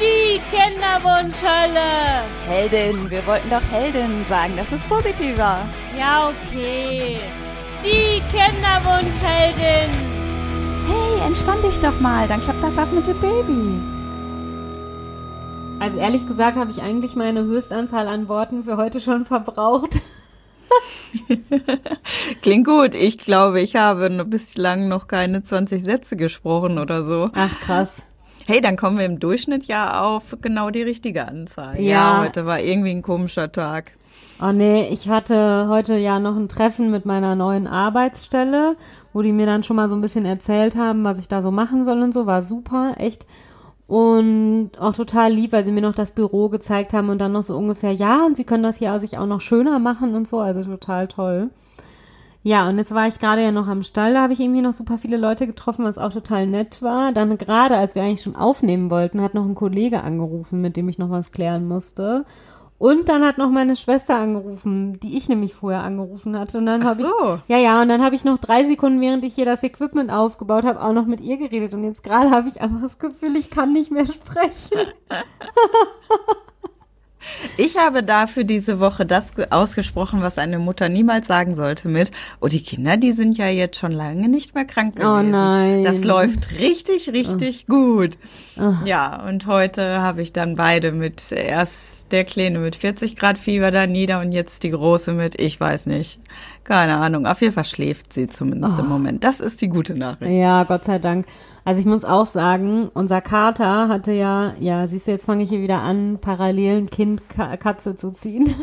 [0.00, 2.22] Die Kinderwunschhölle.
[2.46, 5.58] Heldin, wir wollten doch Heldin sagen, das ist positiver.
[5.98, 7.18] Ja, okay.
[7.84, 9.90] Die Kinderwunschheldin.
[10.86, 13.80] Hey, entspann dich doch mal, dann klappt das auch mit dem Baby.
[15.80, 20.00] Also ehrlich gesagt habe ich eigentlich meine Höchstanzahl an Worten für heute schon verbraucht.
[22.42, 22.94] Klingt gut.
[22.94, 27.30] Ich glaube, ich habe bislang noch keine 20 Sätze gesprochen oder so.
[27.32, 28.07] Ach, krass.
[28.50, 31.78] Hey, dann kommen wir im Durchschnitt ja auf genau die richtige Anzahl.
[31.78, 32.16] Ja.
[32.16, 33.92] ja heute war irgendwie ein komischer Tag.
[34.40, 38.76] Oh nee, ich hatte heute ja noch ein Treffen mit meiner neuen Arbeitsstelle,
[39.12, 41.50] wo die mir dann schon mal so ein bisschen erzählt haben, was ich da so
[41.50, 42.24] machen soll und so.
[42.24, 43.26] War super, echt.
[43.86, 47.42] Und auch total lieb, weil sie mir noch das Büro gezeigt haben und dann noch
[47.42, 50.40] so ungefähr, ja, und sie können das hier sich auch noch schöner machen und so.
[50.40, 51.50] Also total toll.
[52.48, 54.72] Ja, und jetzt war ich gerade ja noch am Stall, da habe ich irgendwie noch
[54.72, 57.12] super viele Leute getroffen, was auch total nett war.
[57.12, 60.88] Dann gerade, als wir eigentlich schon aufnehmen wollten, hat noch ein Kollege angerufen, mit dem
[60.88, 62.24] ich noch was klären musste.
[62.78, 66.56] Und dann hat noch meine Schwester angerufen, die ich nämlich vorher angerufen hatte.
[66.56, 67.34] Und dann habe so.
[67.34, 70.10] ich ja ja und dann habe ich noch drei Sekunden, während ich hier das Equipment
[70.10, 71.74] aufgebaut habe, auch noch mit ihr geredet.
[71.74, 74.88] Und jetzt gerade habe ich einfach das Gefühl, ich kann nicht mehr sprechen.
[77.56, 82.46] Ich habe dafür diese Woche das ausgesprochen, was eine Mutter niemals sagen sollte mit, oh,
[82.46, 85.30] die Kinder, die sind ja jetzt schon lange nicht mehr krank Oh gewesen.
[85.32, 85.82] nein.
[85.82, 88.16] Das läuft richtig, richtig gut.
[88.84, 93.70] Ja, und heute habe ich dann beide mit, erst der Kleine mit 40 Grad Fieber
[93.70, 96.20] da nieder und jetzt die Große mit, ich weiß nicht,
[96.64, 97.26] keine Ahnung.
[97.26, 99.24] Auf jeden Fall schläft sie zumindest im Moment.
[99.24, 100.30] Das ist die gute Nachricht.
[100.32, 101.26] Ja, Gott sei Dank.
[101.68, 105.50] Also ich muss auch sagen, unser Kater hatte ja, ja, siehst du, jetzt fange ich
[105.50, 108.54] hier wieder an, parallel ein Kind Ka Katze zu ziehen.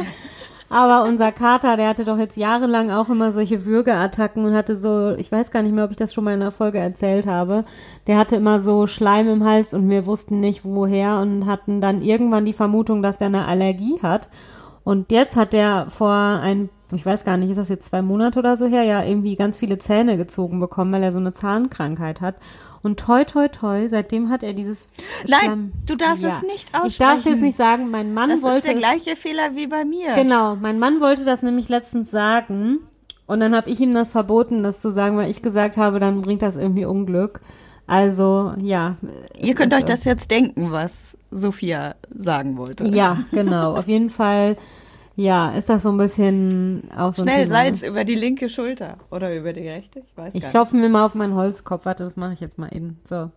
[0.70, 5.10] Aber unser Kater, der hatte doch jetzt jahrelang auch immer solche Würgeattacken und hatte so,
[5.18, 7.66] ich weiß gar nicht mehr, ob ich das schon mal in einer Folge erzählt habe.
[8.06, 12.00] Der hatte immer so Schleim im Hals und wir wussten nicht woher und hatten dann
[12.00, 14.30] irgendwann die Vermutung, dass der eine Allergie hat.
[14.84, 18.38] Und jetzt hat der vor ein, ich weiß gar nicht, ist das jetzt zwei Monate
[18.38, 22.20] oder so her, ja, irgendwie ganz viele Zähne gezogen bekommen, weil er so eine Zahnkrankheit
[22.20, 22.36] hat.
[22.82, 24.88] Und toi, toi, toi, seitdem hat er dieses
[25.26, 27.40] Nein, Schlamm- du darfst es nicht Ich darf es jetzt aussprechen.
[27.40, 30.14] nicht sagen, mein Mann Das wollte ist der gleiche Fehler wie bei mir.
[30.14, 32.78] Genau, mein Mann wollte das nämlich letztens sagen
[33.26, 36.22] und dann habe ich ihm das verboten, das zu sagen, weil ich gesagt habe, dann
[36.22, 37.40] bringt das irgendwie Unglück.
[37.88, 38.96] Also, ja.
[39.40, 42.84] Ihr könnt Also- euch das jetzt denken, was Sophia sagen wollte.
[42.88, 43.76] Ja, genau.
[43.76, 44.56] Auf jeden Fall,
[45.18, 48.98] ja, ist das so ein bisschen auch so ein Schnell Salz über die linke Schulter
[49.10, 51.86] oder über die rechte, ich weiß Ich gar klopfe mir mal auf meinen Holzkopf.
[51.86, 53.00] Warte, das mache ich jetzt mal eben.
[53.02, 53.28] So.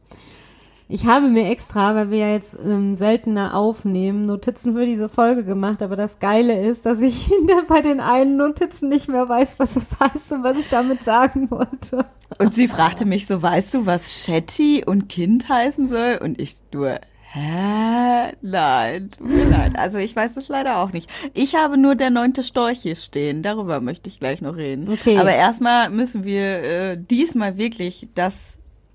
[0.89, 5.43] Ich habe mir extra, weil wir ja jetzt ähm, seltener aufnehmen, Notizen für diese Folge
[5.43, 5.81] gemacht.
[5.81, 9.57] Aber das Geile ist, dass ich in der, bei den einen Notizen nicht mehr weiß,
[9.57, 11.95] was das heißt und was ich damit sagen wollte.
[11.95, 12.39] nicht.
[12.39, 16.19] Und sie fragte mich so, weißt du, was Shetty und Kind heißen soll?
[16.21, 16.99] Und ich nur,
[17.33, 18.33] hä?
[18.41, 19.77] Nein, tut mir leid.
[19.77, 21.09] Also ich weiß es leider auch nicht.
[21.33, 23.43] Ich habe nur der neunte Storch hier stehen.
[23.43, 24.91] Darüber möchte ich gleich noch reden.
[24.91, 25.17] Okay.
[25.17, 28.33] Aber erstmal müssen wir äh, diesmal wirklich das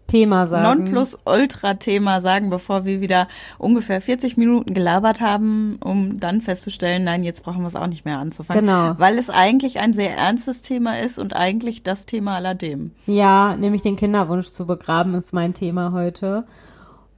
[0.06, 0.84] Thema sagen.
[0.84, 7.42] Nonplusultra-Thema sagen, bevor wir wieder ungefähr 40 Minuten gelabert haben, um dann festzustellen, nein, jetzt
[7.42, 8.60] brauchen wir es auch nicht mehr anzufangen.
[8.60, 8.94] Genau.
[8.98, 12.94] Weil es eigentlich ein sehr ernstes Thema ist und eigentlich das Thema aller Themen.
[13.06, 16.44] Ja, nämlich den Kinderwunsch zu begraben ist mein Thema heute.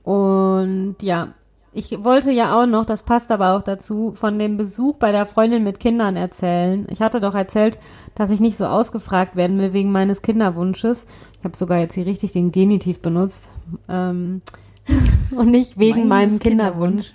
[0.08, 1.34] Und ja,
[1.74, 5.26] ich wollte ja auch noch, das passt aber auch dazu, von dem Besuch bei der
[5.26, 6.86] Freundin mit Kindern erzählen.
[6.88, 7.78] Ich hatte doch erzählt,
[8.14, 11.06] dass ich nicht so ausgefragt werden will wegen meines Kinderwunsches.
[11.38, 13.50] Ich habe sogar jetzt hier richtig den Genitiv benutzt.
[13.86, 14.40] Ähm,
[15.30, 17.12] und nicht wegen meinem Kinderwunsch.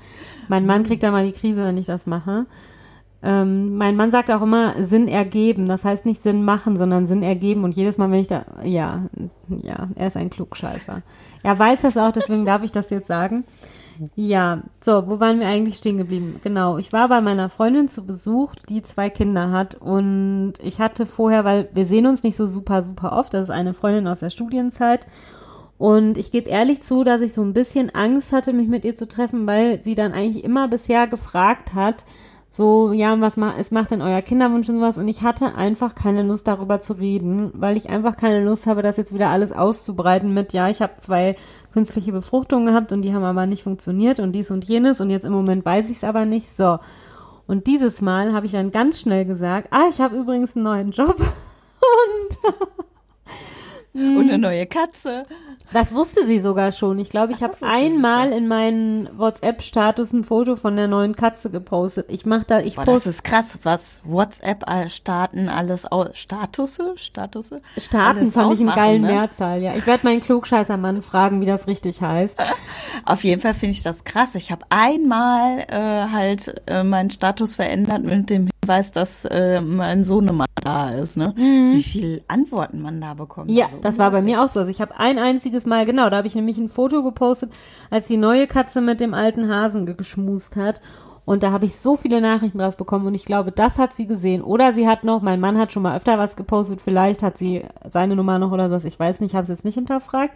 [0.47, 2.45] Mein Mann kriegt da mal die Krise, wenn ich das mache.
[3.23, 5.67] Ähm, mein Mann sagt auch immer Sinn ergeben.
[5.67, 7.63] Das heißt nicht Sinn machen, sondern Sinn ergeben.
[7.63, 9.03] Und jedes Mal, wenn ich da, ja,
[9.47, 11.01] ja, er ist ein Klugscheißer.
[11.41, 13.45] Er weiß das auch, deswegen darf ich das jetzt sagen.
[14.15, 16.39] Ja, so, wo waren wir eigentlich stehen geblieben?
[16.43, 19.75] Genau, ich war bei meiner Freundin zu Besuch, die zwei Kinder hat.
[19.75, 23.33] Und ich hatte vorher, weil wir sehen uns nicht so super, super oft.
[23.33, 25.07] Das ist eine Freundin aus der Studienzeit.
[25.77, 28.95] Und ich gebe ehrlich zu, dass ich so ein bisschen Angst hatte, mich mit ihr
[28.95, 32.05] zu treffen, weil sie dann eigentlich immer bisher gefragt hat,
[32.55, 34.99] so, ja, was ma es macht denn euer Kinderwunsch und sowas?
[34.99, 38.83] Und ich hatte einfach keine Lust darüber zu reden, weil ich einfach keine Lust habe,
[38.83, 41.35] das jetzt wieder alles auszubreiten mit, ja, ich habe zwei
[41.73, 45.25] künstliche Befruchtungen gehabt und die haben aber nicht funktioniert und dies und jenes und jetzt
[45.25, 46.55] im Moment weiß ich es aber nicht.
[46.55, 46.77] So.
[47.47, 50.91] Und dieses Mal habe ich dann ganz schnell gesagt, ah, ich habe übrigens einen neuen
[50.91, 51.19] Job.
[51.19, 52.53] Und
[53.93, 55.25] und eine neue Katze.
[55.71, 56.99] Das wusste sie sogar schon.
[56.99, 62.07] Ich glaube, ich habe einmal in meinen WhatsApp-Status ein Foto von der neuen Katze gepostet.
[62.09, 66.17] Ich mache da, ich Boah, das ist krass, was WhatsApp-Starten alles aus.
[66.17, 66.93] Statusse?
[66.95, 67.61] Statusse?
[67.77, 69.13] Starten fand ich einen geilen ne?
[69.13, 69.75] Mehrzahl, ja.
[69.75, 72.37] Ich werde meinen Klugscheißer-Mann fragen, wie das richtig heißt.
[73.05, 74.35] Auf jeden Fall finde ich das krass.
[74.35, 80.03] Ich habe einmal äh, halt äh, meinen Status verändert mit dem Hinweis, dass äh, mein
[80.03, 81.33] Sohnemann da ist, ne?
[81.37, 81.73] Mhm.
[81.73, 83.51] Wie viele Antworten man da bekommt.
[83.51, 84.59] Ja, also, das war bei mir auch so.
[84.59, 87.51] Also ich habe ein einziges Mal, genau, da habe ich nämlich ein Foto gepostet,
[87.89, 90.81] als die neue Katze mit dem alten Hasen geschmust hat.
[91.25, 94.07] Und da habe ich so viele Nachrichten drauf bekommen und ich glaube, das hat sie
[94.07, 94.41] gesehen.
[94.41, 97.63] Oder sie hat noch, mein Mann hat schon mal öfter was gepostet, vielleicht hat sie
[97.89, 100.33] seine Nummer noch oder was, ich weiß nicht, habe es jetzt nicht hinterfragt.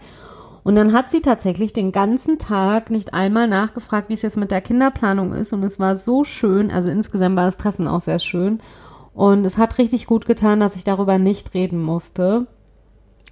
[0.68, 4.52] Und dann hat sie tatsächlich den ganzen Tag nicht einmal nachgefragt, wie es jetzt mit
[4.52, 5.54] der Kinderplanung ist.
[5.54, 8.60] Und es war so schön, also insgesamt war das Treffen auch sehr schön.
[9.14, 12.48] Und es hat richtig gut getan, dass ich darüber nicht reden musste.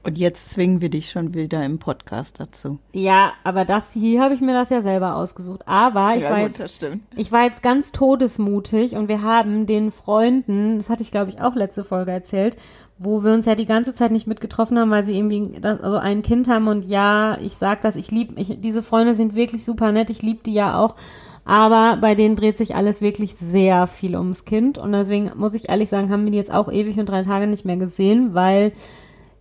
[0.05, 2.79] Und jetzt zwingen wir dich schon wieder im Podcast dazu.
[2.93, 5.63] Ja, aber das hier habe ich mir das ja selber ausgesucht.
[5.65, 9.91] Aber ich, ja, war, gut, jetzt, ich war jetzt ganz todesmutig und wir haben den
[9.91, 12.55] Freunden, das hatte ich glaube ich auch letzte Folge erzählt,
[12.97, 15.97] wo wir uns ja die ganze Zeit nicht mitgetroffen haben, weil sie irgendwie das, also
[15.97, 19.92] ein Kind haben und ja, ich sag das, ich liebe, diese Freunde sind wirklich super
[19.92, 20.95] nett, ich liebe die ja auch,
[21.44, 25.69] aber bei denen dreht sich alles wirklich sehr viel ums Kind und deswegen muss ich
[25.69, 28.71] ehrlich sagen, haben wir die jetzt auch ewig und drei Tage nicht mehr gesehen, weil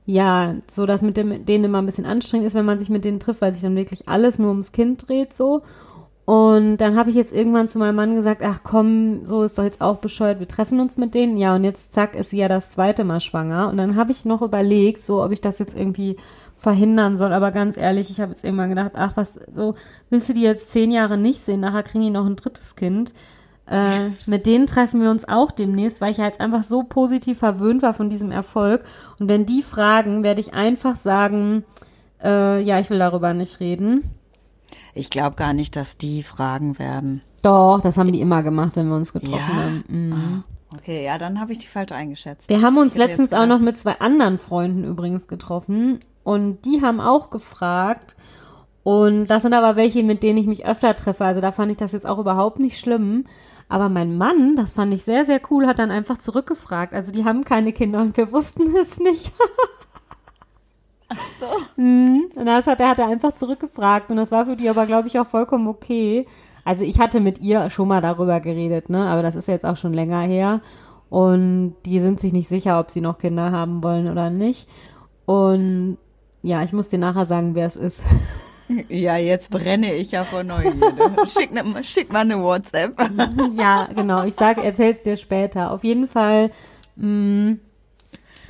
[0.07, 3.05] ja, so dass mit dem, denen immer ein bisschen anstrengend ist, wenn man sich mit
[3.05, 5.62] denen trifft, weil sich dann wirklich alles nur ums Kind dreht so.
[6.25, 9.65] Und dann habe ich jetzt irgendwann zu meinem Mann gesagt, ach komm, so ist doch
[9.65, 11.37] jetzt auch bescheuert, wir treffen uns mit denen.
[11.37, 13.69] Ja, und jetzt zack, ist sie ja das zweite Mal schwanger.
[13.69, 16.17] Und dann habe ich noch überlegt, so ob ich das jetzt irgendwie
[16.56, 17.32] verhindern soll.
[17.35, 19.75] Aber ganz ehrlich, ich habe jetzt irgendwann gedacht, ach was, so
[20.09, 23.12] willst du die jetzt zehn Jahre nicht sehen, nachher kriegen die noch ein drittes Kind.
[23.67, 27.38] Äh, mit denen treffen wir uns auch demnächst, weil ich ja jetzt einfach so positiv
[27.38, 28.82] verwöhnt war von diesem Erfolg.
[29.19, 31.65] Und wenn die fragen, werde ich einfach sagen,
[32.23, 34.11] äh, ja, ich will darüber nicht reden.
[34.94, 37.23] Ich glaube gar nicht, dass die fragen werden.
[37.43, 39.55] Doch, das haben die immer gemacht, wenn wir uns getroffen ja?
[39.55, 39.85] haben.
[39.88, 40.12] Mhm.
[40.12, 42.49] Ah, okay, ja, dann habe ich die falsch eingeschätzt.
[42.49, 47.00] Wir haben uns letztens auch noch mit zwei anderen Freunden übrigens getroffen und die haben
[47.00, 48.17] auch gefragt.
[48.82, 51.25] Und das sind aber welche, mit denen ich mich öfter treffe.
[51.25, 53.25] Also da fand ich das jetzt auch überhaupt nicht schlimm.
[53.69, 56.93] Aber mein Mann, das fand ich sehr, sehr cool, hat dann einfach zurückgefragt.
[56.93, 59.32] Also die haben keine Kinder und wir wussten es nicht.
[61.14, 61.82] Ach so.
[61.82, 62.31] Mhm.
[62.34, 64.11] Und das hat er, hat er einfach zurückgefragt.
[64.11, 66.26] Und das war für die aber, glaube ich, auch vollkommen okay.
[66.64, 69.06] Also ich hatte mit ihr schon mal darüber geredet, ne?
[69.06, 70.61] Aber das ist jetzt auch schon länger her.
[71.11, 74.69] Und die sind sich nicht sicher, ob sie noch Kinder haben wollen oder nicht.
[75.26, 75.99] Und
[76.43, 78.02] ja, ich muss dir nachher sagen, wer es ist.
[78.88, 81.26] Ja, jetzt brenne ich ja vor Neugierde.
[81.26, 82.99] schick, ne, schick mal eine WhatsApp.
[83.58, 84.25] ja, genau.
[84.25, 85.70] Ich sage, erzähl's dir später.
[85.70, 86.50] Auf jeden Fall
[86.96, 87.61] mh, mm,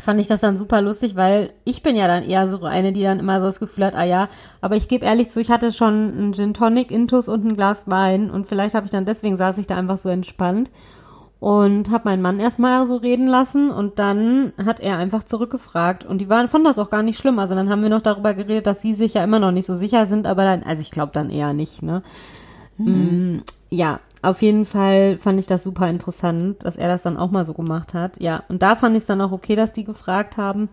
[0.05, 3.03] fand ich das dann super lustig, weil ich bin ja dann eher so eine, die
[3.03, 4.29] dann immer so das Gefühl hat, ah ja,
[4.61, 7.89] aber ich gebe ehrlich zu, ich hatte schon einen Gin Tonic, Intus und ein Glas
[7.89, 10.71] Wein und vielleicht habe ich dann deswegen saß ich da einfach so entspannt
[11.41, 16.19] und habe meinen Mann erstmal so reden lassen und dann hat er einfach zurückgefragt und
[16.19, 17.39] die waren fanden das auch gar nicht schlimm.
[17.39, 19.75] Also dann haben wir noch darüber geredet, dass sie sich ja immer noch nicht so
[19.75, 22.03] sicher sind, aber dann, also ich glaube dann eher nicht, ne?
[22.77, 23.37] Mhm.
[23.37, 27.31] Mm, ja, auf jeden Fall fand ich das super interessant, dass er das dann auch
[27.31, 28.21] mal so gemacht hat.
[28.21, 30.69] Ja, und da fand ich es dann auch okay, dass die gefragt haben.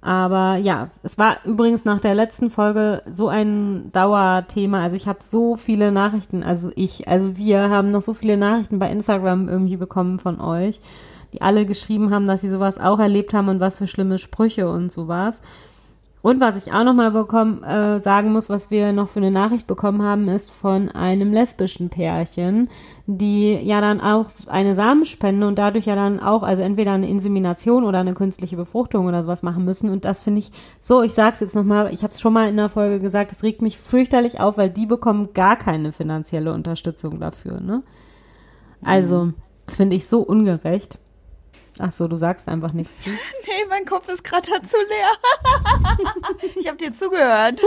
[0.00, 4.82] Aber ja, es war übrigens nach der letzten Folge so ein Dauerthema.
[4.82, 8.78] Also ich habe so viele Nachrichten, also ich, also wir haben noch so viele Nachrichten
[8.78, 10.80] bei Instagram irgendwie bekommen von euch,
[11.32, 14.70] die alle geschrieben haben, dass sie sowas auch erlebt haben und was für schlimme Sprüche
[14.70, 15.40] und sowas.
[16.20, 19.68] Und was ich auch nochmal bekommen, äh, sagen muss, was wir noch für eine Nachricht
[19.68, 22.68] bekommen haben, ist von einem lesbischen Pärchen,
[23.06, 27.84] die ja dann auch eine Samenspende und dadurch ja dann auch, also entweder eine Insemination
[27.84, 29.90] oder eine künstliche Befruchtung oder sowas machen müssen.
[29.90, 30.50] Und das finde ich
[30.80, 33.44] so, ich sag's jetzt nochmal, ich habe es schon mal in der Folge gesagt, es
[33.44, 37.82] regt mich fürchterlich auf, weil die bekommen gar keine finanzielle Unterstützung dafür, ne?
[38.82, 39.32] Also,
[39.66, 40.98] das finde ich so ungerecht.
[41.80, 43.10] Ach so, du sagst einfach nichts zu.
[43.46, 46.36] Nee, mein Kopf ist gerade dazu leer.
[46.56, 47.62] ich habe dir zugehört.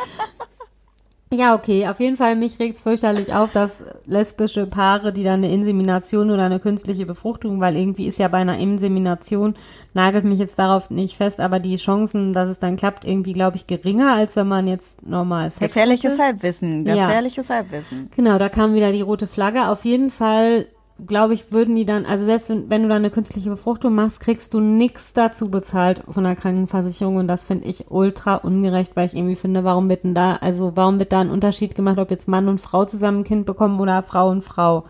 [1.32, 1.86] ja, okay.
[1.86, 6.30] Auf jeden Fall, mich regt es fürchterlich auf, dass lesbische Paare, die dann eine Insemination
[6.30, 9.54] oder eine künstliche Befruchtung, weil irgendwie ist ja bei einer Insemination,
[9.94, 13.56] nagelt mich jetzt darauf nicht fest, aber die Chancen, dass es dann klappt, irgendwie, glaube
[13.56, 16.24] ich, geringer, als wenn man jetzt normal Sex Gefährliches hatte.
[16.24, 16.84] Halbwissen.
[16.84, 17.56] Gefährliches ja.
[17.56, 18.10] Halbwissen.
[18.16, 19.68] Genau, da kam wieder die rote Flagge.
[19.68, 20.66] Auf jeden Fall
[21.06, 24.20] glaube ich, würden die dann, also selbst wenn, wenn du dann eine künstliche Befruchtung machst,
[24.20, 29.06] kriegst du nichts dazu bezahlt von der Krankenversicherung und das finde ich ultra ungerecht, weil
[29.06, 32.10] ich irgendwie finde, warum wird denn da, also warum wird da ein Unterschied gemacht, ob
[32.10, 34.84] jetzt Mann und Frau zusammen ein Kind bekommen oder Frau und Frau?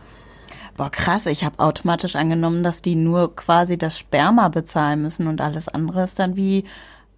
[0.77, 5.41] Boah, krass, ich habe automatisch angenommen, dass die nur quasi das Sperma bezahlen müssen und
[5.41, 6.65] alles andere ist dann wie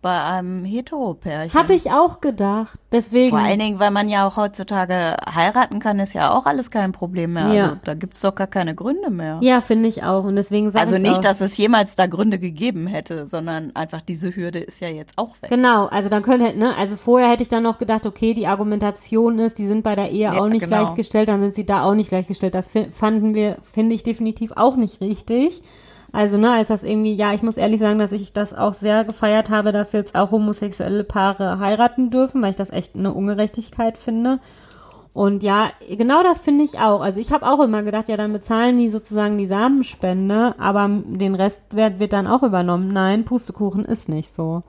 [0.02, 1.58] bei einem Heteropärchen.
[1.58, 2.80] Habe ich auch gedacht.
[2.90, 3.30] Deswegen.
[3.30, 6.90] Vor allen Dingen, weil man ja auch heutzutage heiraten kann, ist ja auch alles kein
[6.90, 7.52] Problem mehr.
[7.52, 7.64] Ja.
[7.64, 9.38] Also da gibt's doch gar keine Gründe mehr.
[9.42, 10.24] Ja, finde ich auch.
[10.24, 11.20] Und deswegen sage Also nicht, auch.
[11.20, 15.36] dass es jemals da Gründe gegeben hätte, sondern einfach diese Hürde ist ja jetzt auch
[15.40, 15.50] weg.
[15.50, 19.38] Genau, also dann könnte, ne, also vorher hätte ich dann noch gedacht, okay, die Argumentation
[19.38, 20.84] ist, die sind bei der Ehe ja, auch nicht genau.
[20.84, 22.56] gleichgestellt, dann sind sie da auch nicht gleichgestellt.
[22.56, 25.62] Das fanden wir, finde ich definitiv auch nicht richtig.
[26.12, 29.04] Also, ne, als das irgendwie, ja, ich muss ehrlich sagen, dass ich das auch sehr
[29.04, 33.96] gefeiert habe, dass jetzt auch homosexuelle Paare heiraten dürfen, weil ich das echt eine Ungerechtigkeit
[33.96, 34.38] finde.
[35.14, 37.00] Und ja, genau das finde ich auch.
[37.00, 41.34] Also ich habe auch immer gedacht, ja, dann bezahlen die sozusagen die Samenspende, aber den
[41.34, 42.92] Restwert wird dann auch übernommen.
[42.92, 44.62] Nein, Pustekuchen ist nicht so.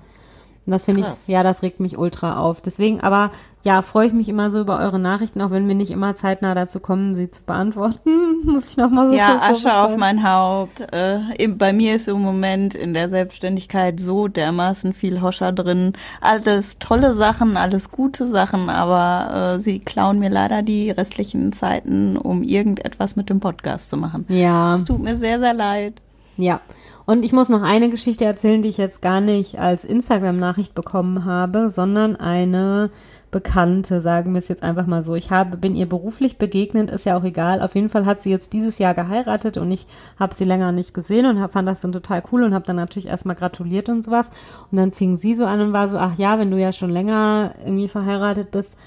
[0.65, 2.61] Und das finde ich, ja, das regt mich ultra auf.
[2.61, 3.31] Deswegen, aber
[3.63, 6.53] ja, freue ich mich immer so über eure Nachrichten, auch wenn wir nicht immer zeitnah
[6.53, 8.43] dazu kommen, sie zu beantworten.
[8.45, 10.81] Muss ich nochmal so Ja, Asche auf mein Haupt.
[10.91, 15.93] Äh, bei mir ist im Moment in der Selbstständigkeit so dermaßen viel Hoscher drin.
[16.19, 22.17] Alles tolle Sachen, alles gute Sachen, aber äh, sie klauen mir leider die restlichen Zeiten,
[22.17, 24.25] um irgendetwas mit dem Podcast zu machen.
[24.27, 24.75] Ja.
[24.75, 26.01] Es tut mir sehr, sehr leid.
[26.35, 26.59] Ja.
[27.05, 31.23] Und ich muss noch eine Geschichte erzählen, die ich jetzt gar nicht als Instagram-Nachricht bekommen
[31.25, 32.91] habe, sondern eine
[33.33, 35.15] Bekannte, sagen wir es jetzt einfach mal so.
[35.15, 37.61] Ich habe, bin ihr beruflich begegnet, ist ja auch egal.
[37.61, 39.85] Auf jeden Fall hat sie jetzt dieses Jahr geheiratet und ich
[40.17, 42.77] habe sie länger nicht gesehen und hab, fand das dann total cool und habe dann
[42.77, 44.31] natürlich erstmal gratuliert und sowas.
[44.71, 46.91] Und dann fing sie so an und war so, ach ja, wenn du ja schon
[46.91, 48.77] länger irgendwie verheiratet bist,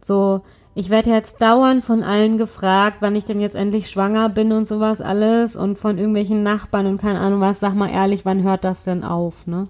[0.00, 0.42] so,
[0.76, 4.68] ich werde jetzt dauernd von allen gefragt, wann ich denn jetzt endlich schwanger bin und
[4.68, 7.60] sowas alles und von irgendwelchen Nachbarn und keine Ahnung was.
[7.60, 9.64] Sag mal ehrlich, wann hört das denn auf, ne?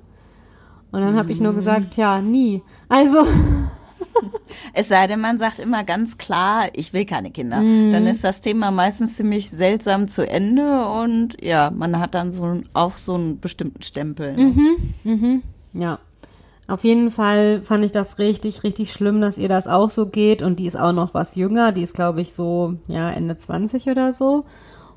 [0.91, 1.57] Und dann habe ich nur mhm.
[1.57, 2.63] gesagt, ja, nie.
[2.89, 3.19] Also.
[4.73, 7.61] es sei denn, man sagt immer ganz klar, ich will keine Kinder.
[7.61, 7.93] Mhm.
[7.93, 12.61] Dann ist das Thema meistens ziemlich seltsam zu Ende und ja, man hat dann so
[12.73, 14.35] auch so einen bestimmten Stempel.
[14.35, 14.43] Ne?
[14.43, 14.95] Mhm.
[15.05, 15.43] Mhm.
[15.73, 15.99] Ja.
[16.67, 20.41] Auf jeden Fall fand ich das richtig, richtig schlimm, dass ihr das auch so geht.
[20.41, 21.73] Und die ist auch noch was jünger.
[21.73, 24.47] Die ist, glaube ich, so, ja, Ende 20 oder so.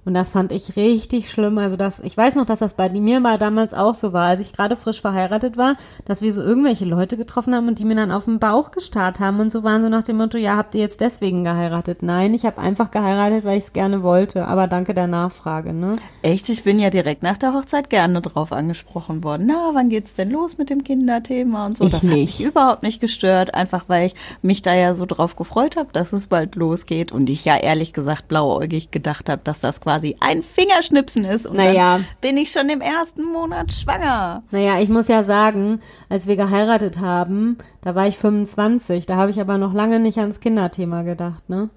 [0.08, 1.58] Und das fand ich richtig schlimm.
[1.58, 4.40] Also das, ich weiß noch, dass das bei mir mal damals auch so war, als
[4.40, 7.96] ich gerade frisch verheiratet war, dass wir so irgendwelche Leute getroffen haben und die mir
[7.96, 10.76] dann auf den Bauch gestarrt haben und so waren so nach dem Motto, ja, habt
[10.76, 12.04] ihr jetzt deswegen geheiratet?
[12.04, 14.48] Nein, ich habe einfach geheiratet, weil ich es gerne wollte.
[14.48, 15.98] Aber danke der Nachfrage, ne?
[16.22, 16.48] Echt?
[16.48, 19.48] Ich bin ja direkt nach der Hochzeit gerne drauf angesprochen worden.
[19.48, 21.84] Na, wann geht's denn los mit dem Kinderthema und so?
[21.84, 22.12] Ich das nicht.
[22.12, 25.90] hat mich überhaupt nicht gestört, einfach weil ich mich da ja so drauf gefreut habe,
[25.92, 29.97] dass es bald losgeht und ich ja ehrlich gesagt blauäugig gedacht habe, dass das quasi
[29.98, 31.46] quasi ein Fingerschnipsen ist.
[31.46, 31.98] Und naja.
[31.98, 34.44] dann bin ich schon im ersten Monat schwanger.
[34.52, 39.06] Naja, ich muss ja sagen, als wir geheiratet haben, da war ich 25.
[39.06, 41.70] Da habe ich aber noch lange nicht ans Kinderthema gedacht, ne?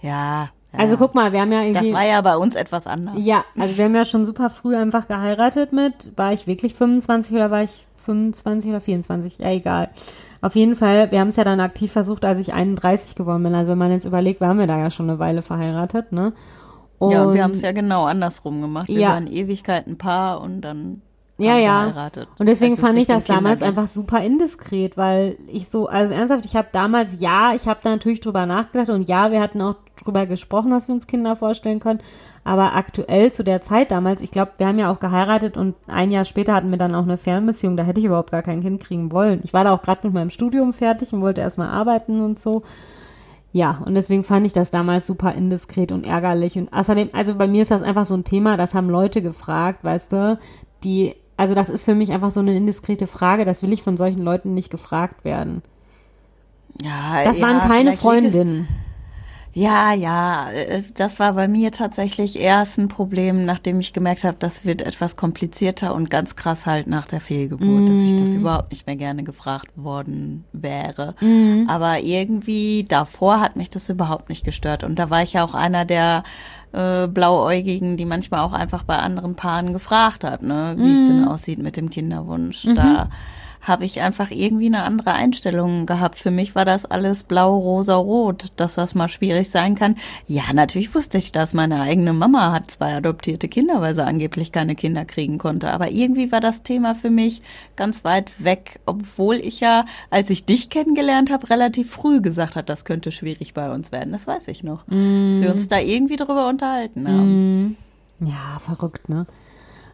[0.00, 0.78] Ja, ja.
[0.78, 1.90] Also guck mal, wir haben ja irgendwie.
[1.90, 3.14] Das war ja bei uns etwas anders.
[3.18, 6.16] Ja, also wir haben ja schon super früh einfach geheiratet mit.
[6.16, 9.38] War ich wirklich 25 oder war ich 25 oder 24?
[9.38, 9.88] Ja, egal.
[10.40, 13.54] Auf jeden Fall, wir haben es ja dann aktiv versucht, als ich 31 geworden bin.
[13.54, 16.32] Also wenn man jetzt überlegt, waren wir da ja schon eine Weile verheiratet, ne?
[16.98, 18.88] Und ja, und wir haben es ja genau andersrum gemacht.
[18.88, 19.08] Wir ja.
[19.10, 21.02] waren Ewigkeiten Paar und dann
[21.40, 21.84] ja, ja.
[21.84, 26.44] Geheiratet, und deswegen fand ich das damals einfach super indiskret, weil ich so, also ernsthaft,
[26.44, 29.76] ich habe damals, ja, ich habe da natürlich drüber nachgedacht und ja, wir hatten auch
[30.02, 32.00] drüber gesprochen, dass wir uns Kinder vorstellen können,
[32.42, 36.10] aber aktuell zu der Zeit damals, ich glaube, wir haben ja auch geheiratet und ein
[36.10, 38.82] Jahr später hatten wir dann auch eine Fernbeziehung, da hätte ich überhaupt gar kein Kind
[38.82, 39.40] kriegen wollen.
[39.44, 42.64] Ich war da auch gerade mit meinem Studium fertig und wollte erstmal arbeiten und so.
[43.52, 46.58] Ja, und deswegen fand ich das damals super indiskret und ärgerlich.
[46.58, 49.84] Und außerdem, also bei mir ist das einfach so ein Thema, das haben Leute gefragt,
[49.84, 50.38] weißt du,
[50.84, 53.96] die, also das ist für mich einfach so eine indiskrete Frage, das will ich von
[53.96, 55.62] solchen Leuten nicht gefragt werden.
[56.82, 58.68] Ja, das waren ja, keine Freundinnen.
[59.52, 64.36] Ja, ja, äh, das war bei mir tatsächlich erst ein Problem, nachdem ich gemerkt habe,
[64.38, 67.86] das wird etwas komplizierter und ganz krass halt nach der Fehlgeburt, mm.
[67.86, 68.40] dass ich das mhm.
[68.40, 71.14] überhaupt nicht mehr gerne gefragt worden wäre.
[71.20, 71.68] Mm.
[71.68, 74.84] Aber irgendwie davor hat mich das überhaupt nicht gestört.
[74.84, 76.22] Und da war ich ja auch einer der
[76.72, 81.00] äh, Blauäugigen, die manchmal auch einfach bei anderen Paaren gefragt hat, ne, wie mm.
[81.00, 81.28] es denn mhm.
[81.28, 82.64] aussieht mit dem Kinderwunsch.
[82.64, 82.74] -hmm.
[82.74, 83.10] Da
[83.60, 86.18] habe ich einfach irgendwie eine andere Einstellung gehabt.
[86.18, 89.96] Für mich war das alles blau, rosa, rot, dass das mal schwierig sein kann.
[90.26, 91.54] Ja, natürlich wusste ich das.
[91.54, 95.70] Meine eigene Mama hat zwei adoptierte Kinder, weil sie angeblich keine Kinder kriegen konnte.
[95.70, 97.42] Aber irgendwie war das Thema für mich
[97.76, 102.68] ganz weit weg, obwohl ich ja, als ich dich kennengelernt habe, relativ früh gesagt hat,
[102.68, 104.12] das könnte schwierig bei uns werden.
[104.12, 104.86] Das weiß ich noch.
[104.86, 105.30] Mm.
[105.30, 107.66] Dass wir uns da irgendwie drüber unterhalten haben.
[107.66, 107.76] Mm.
[108.20, 109.26] Ja, verrückt, ne?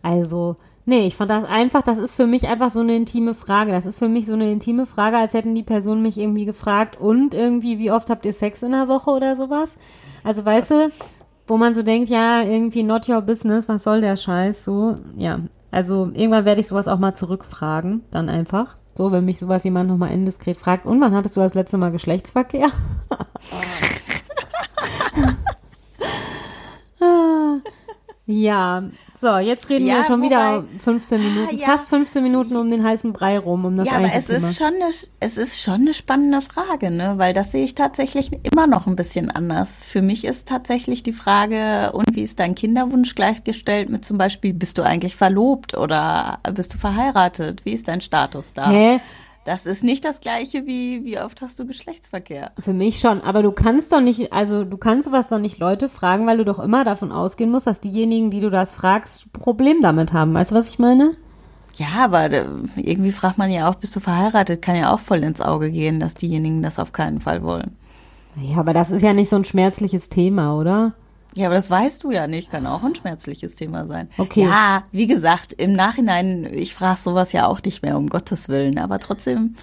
[0.03, 0.57] Also,
[0.87, 3.71] Nee, ich fand das einfach, das ist für mich einfach so eine intime Frage.
[3.71, 7.01] Das ist für mich so eine intime Frage, als hätten die Personen mich irgendwie gefragt
[7.01, 9.79] und irgendwie, wie oft habt ihr Sex in der Woche oder sowas?
[10.25, 10.91] Also weißt du,
[11.47, 15.41] wo man so denkt, ja, irgendwie not your business, was soll der Scheiß, so, ja.
[15.71, 18.77] Also irgendwann werde ich sowas auch mal zurückfragen, dann einfach.
[18.97, 20.87] So, wenn mich sowas jemand nochmal indiskret fragt.
[20.87, 22.69] Und wann hattest du das letzte Mal Geschlechtsverkehr?
[28.27, 30.27] Ja, so, jetzt reden ja, wir schon wobei,
[30.63, 33.97] wieder 15 Minuten, ja, fast 15 Minuten um den heißen Brei rum, um das Ja,
[33.97, 34.39] aber es Thema.
[34.39, 34.91] ist schon eine,
[35.21, 38.97] es ist schon eine spannende Frage, ne, weil das sehe ich tatsächlich immer noch ein
[38.97, 39.79] bisschen anders.
[39.85, 44.55] Für mich ist tatsächlich die Frage, und wie ist dein Kinderwunsch gleichgestellt mit zum Beispiel,
[44.55, 47.67] bist du eigentlich verlobt oder bist du verheiratet?
[47.67, 48.71] Wie ist dein Status da?
[48.71, 49.01] Hä?
[49.45, 52.53] Das ist nicht das gleiche wie, wie oft hast du Geschlechtsverkehr?
[52.59, 55.91] Für mich schon, aber du kannst doch nicht, also du kannst sowas doch nicht Leute
[55.91, 59.83] fragen, weil du doch immer davon ausgehen musst, dass diejenigen, die du das fragst, Problem
[59.83, 60.33] damit haben.
[60.33, 61.13] Weißt du, was ich meine?
[61.77, 62.47] Ja, aber äh,
[62.77, 64.63] irgendwie fragt man ja auch, bist du verheiratet?
[64.63, 67.77] Kann ja auch voll ins Auge gehen, dass diejenigen das auf keinen Fall wollen.
[68.37, 70.95] Ja, aber das ist ja nicht so ein schmerzliches Thema, oder?
[71.35, 74.09] Ja, aber das weißt du ja nicht, kann auch ein schmerzliches Thema sein.
[74.19, 74.45] Okay.
[74.45, 78.79] Ja, wie gesagt, im Nachhinein, ich frage sowas ja auch nicht mehr, um Gottes Willen,
[78.79, 79.57] aber trotzdem,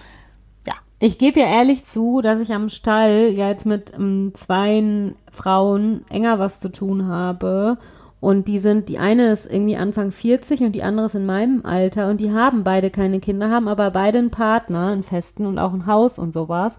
[0.67, 0.73] ja.
[0.99, 6.05] Ich gebe ja ehrlich zu, dass ich am Stall ja jetzt mit ähm, zwei Frauen
[6.09, 7.77] enger was zu tun habe.
[8.19, 11.65] Und die sind, die eine ist irgendwie Anfang 40 und die andere ist in meinem
[11.65, 15.57] Alter und die haben beide keine Kinder, haben aber beide einen Partner, einen festen und
[15.57, 16.77] auch ein Haus und sowas.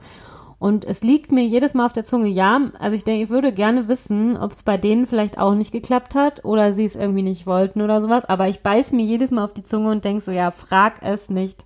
[0.62, 3.52] Und es liegt mir jedes Mal auf der Zunge, ja, also ich denke, ich würde
[3.52, 7.25] gerne wissen, ob es bei denen vielleicht auch nicht geklappt hat oder sie es irgendwie
[7.25, 8.25] nicht wollten oder sowas.
[8.26, 11.28] Aber ich beiß mir jedes Mal auf die Zunge und denke so, ja, frag es
[11.28, 11.64] nicht.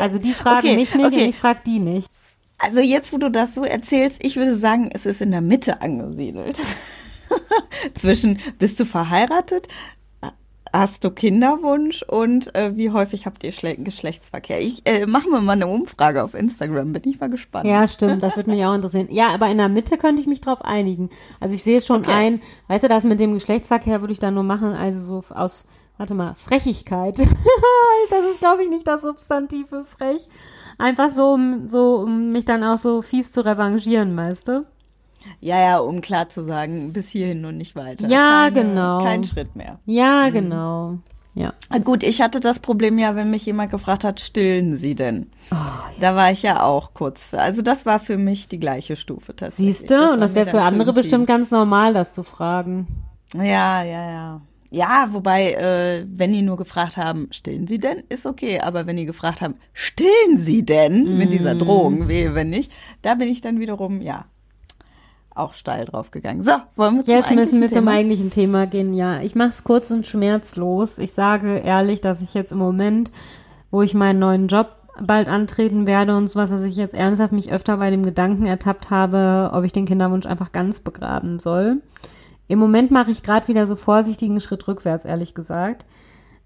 [0.00, 1.22] Also die fragen okay, mich nicht okay.
[1.22, 2.08] und ich frag die nicht.
[2.58, 5.80] Also jetzt, wo du das so erzählst, ich würde sagen, es ist in der Mitte
[5.80, 6.58] angesiedelt.
[7.94, 9.68] Zwischen, bist du verheiratet?
[10.72, 14.60] Hast du Kinderwunsch und äh, wie häufig habt ihr Schle Geschlechtsverkehr?
[14.60, 17.66] Ich äh, machen wir mal eine Umfrage auf Instagram, bin ich mal gespannt.
[17.66, 19.08] Ja, stimmt, das würde mich auch interessieren.
[19.10, 21.10] Ja, aber in der Mitte könnte ich mich drauf einigen.
[21.40, 22.12] Also ich sehe es schon okay.
[22.12, 25.66] ein, weißt du, das mit dem Geschlechtsverkehr würde ich dann nur machen, also so aus,
[25.98, 27.18] warte mal, Frechigkeit.
[28.10, 30.28] das ist, glaube ich, nicht das Substantiv für frech.
[30.78, 34.66] Einfach so, um, so, um mich dann auch so fies zu revanchieren, weißt du?
[35.40, 38.08] Ja, ja, um klar zu sagen, bis hierhin und nicht weiter.
[38.08, 38.98] Ja, Keine, genau.
[39.02, 39.78] Kein Schritt mehr.
[39.86, 40.32] Ja, mhm.
[40.32, 40.98] genau.
[41.34, 41.54] Ja.
[41.84, 45.30] Gut, ich hatte das Problem ja, wenn mich jemand gefragt hat, stillen Sie denn?
[45.52, 45.84] Oh, ja.
[46.00, 47.40] Da war ich ja auch kurz für.
[47.40, 49.78] Also das war für mich die gleiche Stufe tatsächlich.
[49.78, 50.12] Siehst du?
[50.12, 52.88] Und das wäre für andere bestimmt ganz normal, das zu fragen.
[53.34, 54.40] Ja, ja, ja.
[54.72, 58.60] Ja, wobei, äh, wenn die nur gefragt haben, stillen Sie denn, ist okay.
[58.60, 61.18] Aber wenn die gefragt haben, stillen Sie denn, mm.
[61.18, 61.58] mit dieser mhm.
[61.58, 62.70] Drohung, wehe, wenn nicht,
[63.02, 64.26] da bin ich dann wiederum, ja,
[65.40, 66.42] auch steil drauf gegangen.
[66.42, 67.80] So, wollen wir Jetzt müssen wir Thema?
[67.80, 68.94] zum eigentlichen Thema gehen.
[68.94, 70.98] Ja, ich mache es kurz und schmerzlos.
[70.98, 73.10] Ich sage ehrlich, dass ich jetzt im Moment,
[73.70, 77.52] wo ich meinen neuen Job bald antreten werde und sowas, dass ich jetzt ernsthaft mich
[77.52, 81.80] öfter bei dem Gedanken ertappt habe, ob ich den Kinderwunsch einfach ganz begraben soll.
[82.48, 85.86] Im Moment mache ich gerade wieder so vorsichtigen Schritt rückwärts, ehrlich gesagt.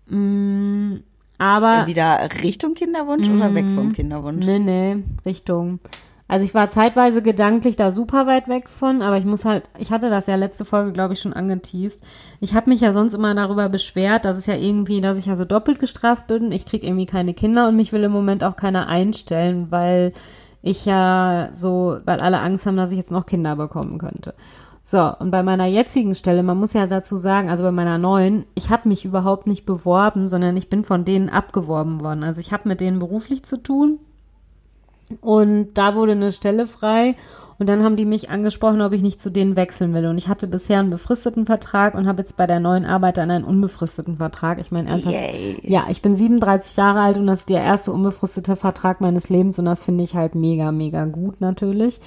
[0.06, 0.96] Mm,
[1.38, 1.86] aber.
[1.86, 4.44] Wieder Richtung Kinderwunsch mm, oder weg vom Kinderwunsch?
[4.44, 5.80] Nee, nee, Richtung.
[6.26, 9.90] Also ich war zeitweise gedanklich da super weit weg von, aber ich muss halt, ich
[9.90, 12.02] hatte das ja letzte Folge, glaube ich, schon angeteased.
[12.40, 15.36] Ich habe mich ja sonst immer darüber beschwert, dass es ja irgendwie, dass ich ja
[15.36, 16.50] so doppelt gestraft bin.
[16.50, 20.14] Ich krieg irgendwie keine Kinder und mich will im Moment auch keiner einstellen, weil
[20.62, 24.34] ich ja so, weil alle Angst haben, dass ich jetzt noch Kinder bekommen könnte.
[24.82, 28.46] So, und bei meiner jetzigen Stelle, man muss ja dazu sagen, also bei meiner neuen,
[28.54, 32.24] ich habe mich überhaupt nicht beworben, sondern ich bin von denen abgeworben worden.
[32.24, 33.98] Also ich habe mit denen beruflich zu tun
[35.20, 37.16] und da wurde eine Stelle frei.
[37.56, 40.06] Und dann haben die mich angesprochen, ob ich nicht zu denen wechseln will.
[40.06, 43.30] Und ich hatte bisher einen befristeten Vertrag und habe jetzt bei der neuen Arbeit dann
[43.30, 44.58] einen unbefristeten Vertrag.
[44.58, 45.14] Ich meine, ernsthaft.
[45.14, 45.60] Yay.
[45.62, 49.58] Ja, ich bin 37 Jahre alt und das ist der erste unbefristete Vertrag meines Lebens.
[49.58, 52.00] Und das finde ich halt mega, mega gut natürlich.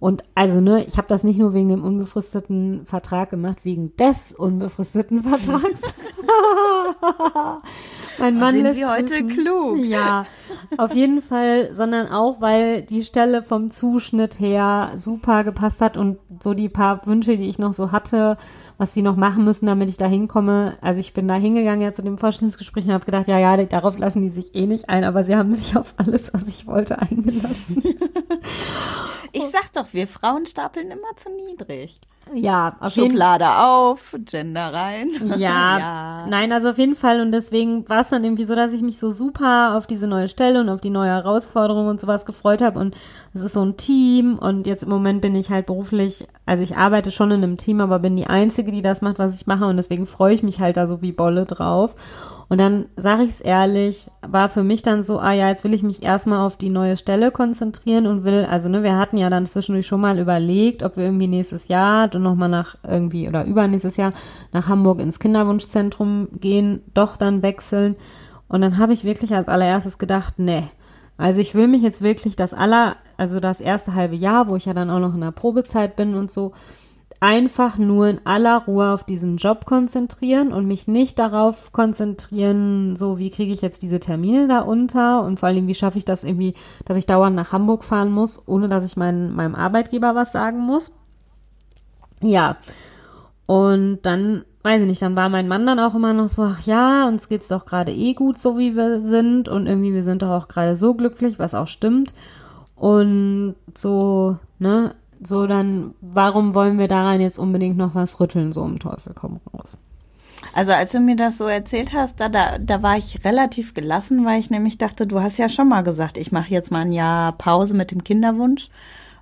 [0.00, 4.32] Und also, ne, ich habe das nicht nur wegen dem unbefristeten Vertrag gemacht, wegen des
[4.32, 5.82] unbefristeten Vertrags.
[8.18, 9.78] mein Mann sind wir heute klug.
[9.90, 10.24] Ja,
[10.78, 16.18] auf jeden Fall, sondern auch, weil die Stelle vom Zuschnitt her super gepasst hat und
[16.40, 18.38] so die paar Wünsche, die ich noch so hatte,
[18.80, 20.78] was die noch machen müssen, damit ich da hinkomme.
[20.80, 23.98] Also ich bin da hingegangen ja zu dem Vorstellungsgespräch und habe gedacht, ja, ja, darauf
[23.98, 26.98] lassen die sich eh nicht ein, aber sie haben sich auf alles, was ich wollte,
[26.98, 27.84] eingelassen.
[29.32, 32.00] ich sag doch, wir Frauen stapeln immer zu niedrig.
[32.34, 35.08] Ja, auf Schublade jeden auf, Gender rein.
[35.36, 35.36] Ja,
[35.78, 37.20] ja, nein, also auf jeden Fall.
[37.20, 40.28] Und deswegen war es dann irgendwie so, dass ich mich so super auf diese neue
[40.28, 42.78] Stelle und auf die neue Herausforderung und sowas gefreut habe.
[42.78, 42.94] Und
[43.34, 44.38] es ist so ein Team.
[44.38, 47.80] Und jetzt im Moment bin ich halt beruflich, also ich arbeite schon in einem Team,
[47.80, 49.66] aber bin die Einzige, die das macht, was ich mache.
[49.66, 51.94] Und deswegen freue ich mich halt da so wie Bolle drauf.
[52.50, 55.72] Und dann sage ich es ehrlich, war für mich dann so, ah ja, jetzt will
[55.72, 59.30] ich mich erstmal auf die neue Stelle konzentrieren und will, also ne, wir hatten ja
[59.30, 63.44] dann zwischendurch schon mal überlegt, ob wir irgendwie nächstes Jahr dann nochmal nach irgendwie oder
[63.44, 64.12] übernächstes Jahr
[64.50, 67.94] nach Hamburg ins Kinderwunschzentrum gehen, doch dann wechseln.
[68.48, 70.64] Und dann habe ich wirklich als allererstes gedacht, nee,
[71.18, 74.64] also ich will mich jetzt wirklich das aller, also das erste halbe Jahr, wo ich
[74.64, 76.50] ja dann auch noch in der Probezeit bin und so,
[77.20, 83.18] einfach nur in aller Ruhe auf diesen Job konzentrieren und mich nicht darauf konzentrieren, so
[83.18, 86.24] wie kriege ich jetzt diese Termine da unter und vor allem, wie schaffe ich das
[86.24, 86.54] irgendwie,
[86.86, 90.60] dass ich dauernd nach Hamburg fahren muss, ohne dass ich mein, meinem Arbeitgeber was sagen
[90.60, 90.96] muss.
[92.22, 92.56] Ja.
[93.44, 96.60] Und dann, weiß ich nicht, dann war mein Mann dann auch immer noch so, ach
[96.64, 100.22] ja, uns geht's doch gerade eh gut, so wie wir sind und irgendwie wir sind
[100.22, 102.14] doch auch gerade so glücklich, was auch stimmt.
[102.76, 108.64] Und so, ne, so dann, warum wollen wir daran jetzt unbedingt noch was rütteln, so
[108.64, 109.76] im Teufel komm raus.
[110.54, 114.24] Also als du mir das so erzählt hast, da, da, da war ich relativ gelassen,
[114.24, 116.92] weil ich nämlich dachte, du hast ja schon mal gesagt, ich mache jetzt mal ein
[116.92, 118.68] Jahr Pause mit dem Kinderwunsch.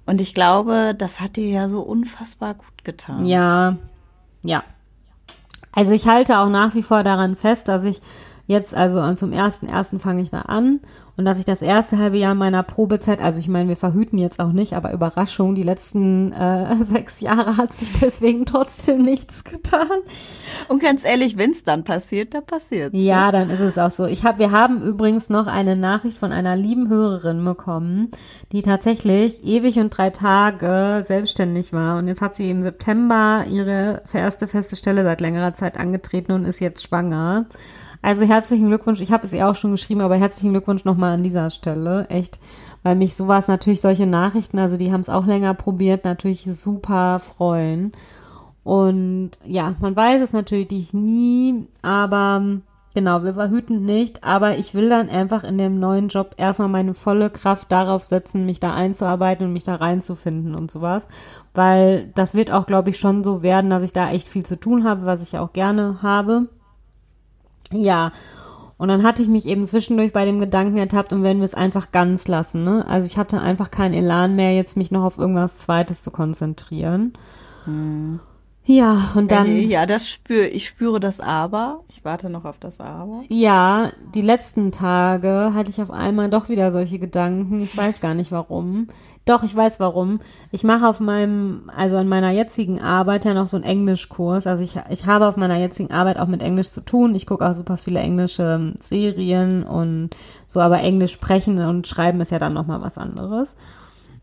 [0.06, 3.26] Und ich glaube, das hat dir ja so unfassbar gut getan.
[3.26, 3.76] Ja,
[4.42, 4.62] ja.
[5.72, 8.00] Also ich halte auch nach wie vor daran fest, dass ich
[8.46, 10.80] jetzt, also zum ersten ersten fange ich da an
[11.18, 14.38] und dass ich das erste halbe Jahr meiner Probezeit, also ich meine, wir verhüten jetzt
[14.38, 19.88] auch nicht, aber Überraschung, die letzten äh, sechs Jahre hat sich deswegen trotzdem nichts getan.
[20.68, 23.32] Und ganz ehrlich, wenn es dann passiert, dann passiert Ja, ne?
[23.32, 24.04] dann ist es auch so.
[24.04, 28.12] Ich hab, wir haben übrigens noch eine Nachricht von einer lieben Hörerin bekommen,
[28.52, 31.98] die tatsächlich ewig und drei Tage selbstständig war.
[31.98, 36.44] Und jetzt hat sie im September ihre erste feste Stelle seit längerer Zeit angetreten und
[36.44, 37.46] ist jetzt schwanger.
[38.00, 39.00] Also herzlichen Glückwunsch.
[39.00, 42.06] Ich habe es ihr auch schon geschrieben, aber herzlichen Glückwunsch nochmal an dieser Stelle.
[42.08, 42.38] Echt,
[42.82, 47.18] weil mich sowas natürlich solche Nachrichten, also die haben es auch länger probiert, natürlich super
[47.18, 47.92] freuen.
[48.62, 52.60] Und ja, man weiß es natürlich nie, aber
[52.94, 56.94] genau, wir verhüten nicht, aber ich will dann einfach in dem neuen Job erstmal meine
[56.94, 61.08] volle Kraft darauf setzen, mich da einzuarbeiten und mich da reinzufinden und sowas,
[61.54, 64.60] weil das wird auch, glaube ich, schon so werden, dass ich da echt viel zu
[64.60, 66.48] tun habe, was ich auch gerne habe.
[67.72, 68.12] Ja,
[68.78, 71.54] und dann hatte ich mich eben zwischendurch bei dem Gedanken ertappt und wenn wir es
[71.54, 72.86] einfach ganz lassen, ne?
[72.88, 77.12] Also ich hatte einfach keinen Elan mehr, jetzt mich noch auf irgendwas Zweites zu konzentrieren.
[77.64, 78.20] Hm.
[78.64, 79.68] Ja, und dann.
[79.68, 81.80] Ja, das spüre ich spüre das aber.
[81.88, 83.22] Ich warte noch auf das aber.
[83.28, 87.62] Ja, die letzten Tage hatte ich auf einmal doch wieder solche Gedanken.
[87.62, 88.88] Ich weiß gar nicht warum.
[89.28, 90.20] Doch, ich weiß warum.
[90.52, 94.46] Ich mache auf meinem, also an meiner jetzigen Arbeit ja noch so einen Englischkurs.
[94.46, 97.14] Also ich, ich habe auf meiner jetzigen Arbeit auch mit Englisch zu tun.
[97.14, 102.22] Ich gucke auch super viele englische ähm, Serien und so, aber Englisch sprechen und schreiben
[102.22, 103.54] ist ja dann nochmal was anderes.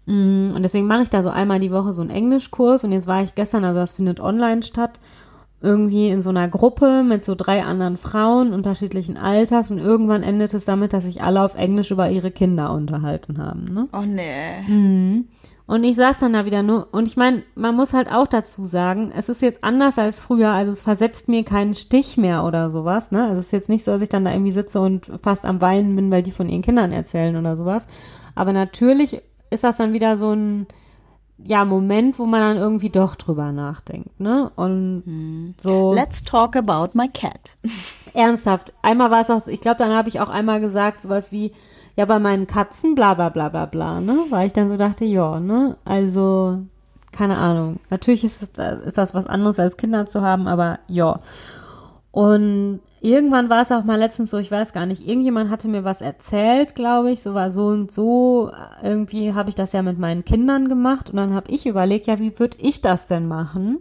[0.08, 3.06] Mm, und deswegen mache ich da so einmal die Woche so einen Englischkurs und jetzt
[3.06, 5.00] war ich gestern, also das findet online statt,
[5.62, 10.54] irgendwie in so einer Gruppe mit so drei anderen Frauen unterschiedlichen Alters und irgendwann endet
[10.54, 13.66] es damit, dass sich alle auf Englisch über ihre Kinder unterhalten haben.
[13.74, 13.88] Ne?
[13.94, 14.62] Oh nee.
[14.68, 15.26] Mhm.
[15.68, 18.66] Und ich saß dann da wieder nur, und ich meine, man muss halt auch dazu
[18.66, 22.70] sagen, es ist jetzt anders als früher, also es versetzt mir keinen Stich mehr oder
[22.70, 23.24] sowas, ne?
[23.24, 25.62] Also es ist jetzt nicht so, dass ich dann da irgendwie sitze und fast am
[25.62, 27.88] Weinen bin, weil die von ihren Kindern erzählen oder sowas.
[28.36, 30.68] Aber natürlich ist das dann wieder so ein
[31.38, 34.52] ja, Moment, wo man dann irgendwie doch drüber nachdenkt, ne?
[34.56, 35.54] Und hm.
[35.58, 35.94] so.
[35.94, 37.58] Let's talk about my cat.
[38.14, 38.72] Ernsthaft.
[38.82, 41.52] Einmal war es auch so, ich glaube, dann habe ich auch einmal gesagt, sowas wie,
[41.96, 44.18] ja, bei meinen Katzen, bla bla bla bla bla, ne?
[44.30, 45.76] Weil ich dann so dachte, ja, ne?
[45.84, 46.60] Also,
[47.12, 47.80] keine Ahnung.
[47.90, 51.20] Natürlich ist, es, ist das was anderes als Kinder zu haben, aber ja.
[52.12, 55.84] Und irgendwann war es auch mal letztens so, ich weiß gar nicht, irgendjemand hatte mir
[55.84, 60.00] was erzählt, glaube ich, so war so und so, irgendwie habe ich das ja mit
[60.00, 63.80] meinen Kindern gemacht und dann habe ich überlegt, ja, wie würde ich das denn machen?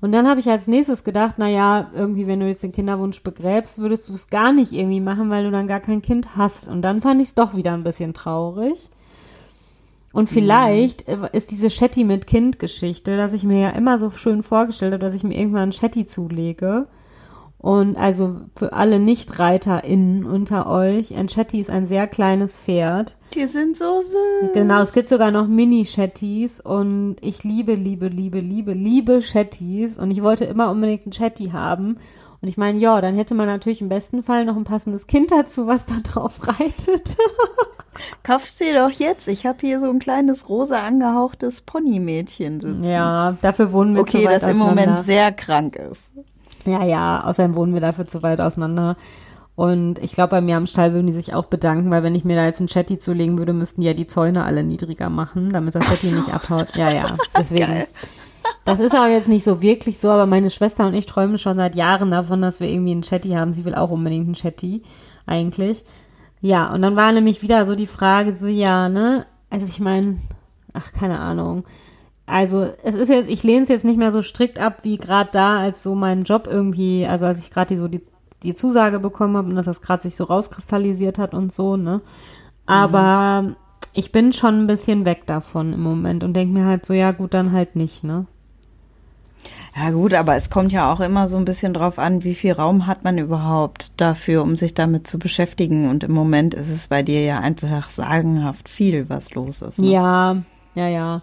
[0.00, 3.22] Und dann habe ich als nächstes gedacht, na ja, irgendwie, wenn du jetzt den Kinderwunsch
[3.22, 6.68] begräbst, würdest du es gar nicht irgendwie machen, weil du dann gar kein Kind hast.
[6.68, 8.90] Und dann fand ich es doch wieder ein bisschen traurig.
[10.12, 11.28] Und vielleicht mhm.
[11.32, 15.14] ist diese Shetty mit Kind-Geschichte, dass ich mir ja immer so schön vorgestellt habe, dass
[15.14, 16.86] ich mir irgendwann ein Shetty zulege
[17.64, 23.16] und also für alle Nicht-ReiterInnen unter euch, ein Shetty ist ein sehr kleines Pferd.
[23.32, 24.52] Die sind so süß.
[24.52, 30.10] Genau, es gibt sogar noch Mini-Shetties und ich liebe, liebe, liebe, liebe, liebe Shetties und
[30.10, 31.96] ich wollte immer unbedingt ein Shetty haben.
[32.42, 35.30] Und ich meine, ja, dann hätte man natürlich im besten Fall noch ein passendes Kind
[35.30, 37.16] dazu, was da drauf reitet.
[38.24, 39.26] Kaufst du dir doch jetzt.
[39.26, 42.84] Ich habe hier so ein kleines rosa angehauchtes Ponymädchen sitzen.
[42.84, 46.02] Ja, dafür wohnen wir Okay, das im Moment sehr krank ist.
[46.64, 48.96] Ja, ja, außerdem wohnen wir dafür zu weit auseinander.
[49.56, 52.24] Und ich glaube, bei mir am Stall würden die sich auch bedanken, weil wenn ich
[52.24, 55.52] mir da jetzt ein Chatty zulegen würde, müssten die ja die Zäune alle niedriger machen,
[55.52, 56.16] damit das Chatty so.
[56.16, 56.74] nicht abhaut.
[56.76, 57.66] Ja, ja, deswegen.
[57.66, 57.86] Geil.
[58.64, 61.56] Das ist aber jetzt nicht so wirklich so, aber meine Schwester und ich träumen schon
[61.56, 63.52] seit Jahren davon, dass wir irgendwie einen Chatty haben.
[63.52, 64.82] Sie will auch unbedingt einen Chatty,
[65.26, 65.84] eigentlich.
[66.40, 69.26] Ja, und dann war nämlich wieder so die Frage, so, ja, ne?
[69.50, 70.18] Also ich meine,
[70.72, 71.64] ach, keine Ahnung.
[72.26, 75.30] Also es ist jetzt, ich lehne es jetzt nicht mehr so strikt ab, wie gerade
[75.32, 78.00] da, als so mein Job irgendwie, also als ich gerade die, so die,
[78.42, 82.00] die Zusage bekommen habe und dass das gerade sich so rauskristallisiert hat und so, ne?
[82.66, 83.56] Aber mhm.
[83.92, 87.12] ich bin schon ein bisschen weg davon im Moment und denke mir halt so, ja
[87.12, 88.26] gut, dann halt nicht, ne?
[89.76, 92.52] Ja gut, aber es kommt ja auch immer so ein bisschen drauf an, wie viel
[92.52, 95.90] Raum hat man überhaupt dafür, um sich damit zu beschäftigen.
[95.90, 99.80] Und im Moment ist es bei dir ja einfach sagenhaft viel, was los ist.
[99.80, 99.88] Ne?
[99.88, 100.36] Ja,
[100.74, 101.22] ja, ja.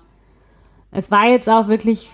[0.91, 2.09] Es war jetzt auch wirklich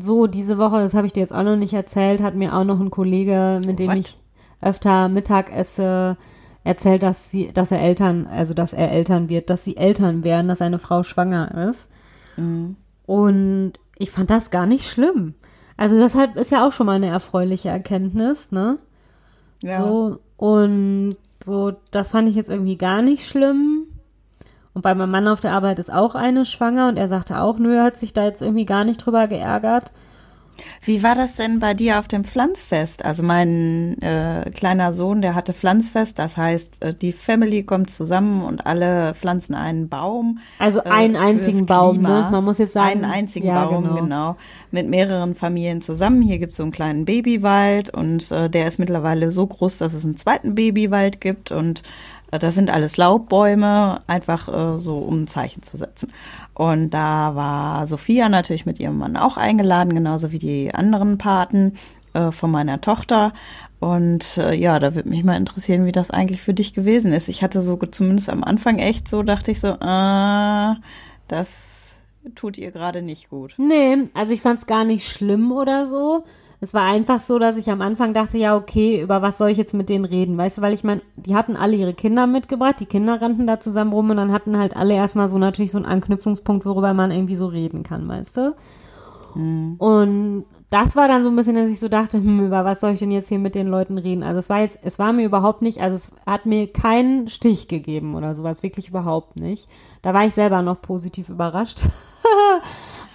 [0.00, 2.64] so, diese Woche, das habe ich dir jetzt auch noch nicht erzählt, hat mir auch
[2.64, 3.96] noch ein Kollege, mit dem What?
[3.96, 4.18] ich
[4.60, 6.16] öfter Mittag esse,
[6.64, 10.48] erzählt, dass sie, dass er Eltern, also dass er Eltern wird, dass sie Eltern werden,
[10.48, 11.90] dass seine Frau schwanger ist.
[12.36, 12.76] Mhm.
[13.06, 15.34] Und ich fand das gar nicht schlimm.
[15.76, 18.78] Also deshalb ist ja auch schon mal eine erfreuliche Erkenntnis, ne?
[19.62, 19.80] Ja.
[19.80, 23.86] So, und so, das fand ich jetzt irgendwie gar nicht schlimm.
[24.78, 27.58] Und bei meinem Mann auf der Arbeit ist auch eine schwanger und er sagte auch,
[27.58, 29.90] nö, er hat sich da jetzt irgendwie gar nicht drüber geärgert.
[30.82, 33.04] Wie war das denn bei dir auf dem Pflanzfest?
[33.04, 38.44] Also mein äh, kleiner Sohn, der hatte Pflanzfest, das heißt, äh, die Family kommt zusammen
[38.44, 40.38] und alle pflanzen einen Baum.
[40.60, 42.28] Also äh, einen äh, einzigen Baum, ne?
[42.30, 43.02] Man muss jetzt sagen.
[43.02, 43.96] Einen einzigen ja, Baum, genau.
[43.96, 44.36] genau.
[44.70, 46.22] Mit mehreren Familien zusammen.
[46.22, 49.92] Hier gibt es so einen kleinen Babywald und äh, der ist mittlerweile so groß, dass
[49.92, 51.82] es einen zweiten Babywald gibt und
[52.30, 56.12] das sind alles Laubbäume, einfach äh, so um ein Zeichen zu setzen.
[56.54, 61.74] Und da war Sophia natürlich mit ihrem Mann auch eingeladen, genauso wie die anderen Paten
[62.12, 63.32] äh, von meiner Tochter.
[63.80, 67.28] Und äh, ja, da würde mich mal interessieren, wie das eigentlich für dich gewesen ist.
[67.28, 70.74] Ich hatte so zumindest am Anfang echt so, dachte ich so, äh,
[71.28, 72.00] das
[72.34, 73.54] tut ihr gerade nicht gut.
[73.56, 76.24] Nee, also ich fand es gar nicht schlimm oder so.
[76.60, 79.58] Es war einfach so, dass ich am Anfang dachte, ja, okay, über was soll ich
[79.58, 80.36] jetzt mit denen reden?
[80.36, 83.60] Weißt du, weil ich meine, die hatten alle ihre Kinder mitgebracht, die Kinder rannten da
[83.60, 87.12] zusammen rum und dann hatten halt alle erstmal so natürlich so einen Anknüpfungspunkt, worüber man
[87.12, 88.54] irgendwie so reden kann, weißt du?
[89.36, 89.76] Mhm.
[89.78, 92.92] Und das war dann so ein bisschen, dass ich so dachte, hm, über was soll
[92.92, 94.22] ich denn jetzt hier mit den Leuten reden?
[94.22, 97.68] Also es war jetzt, es war mir überhaupt nicht, also es hat mir keinen Stich
[97.68, 99.68] gegeben oder sowas, wirklich überhaupt nicht.
[100.02, 101.82] Da war ich selber noch positiv überrascht.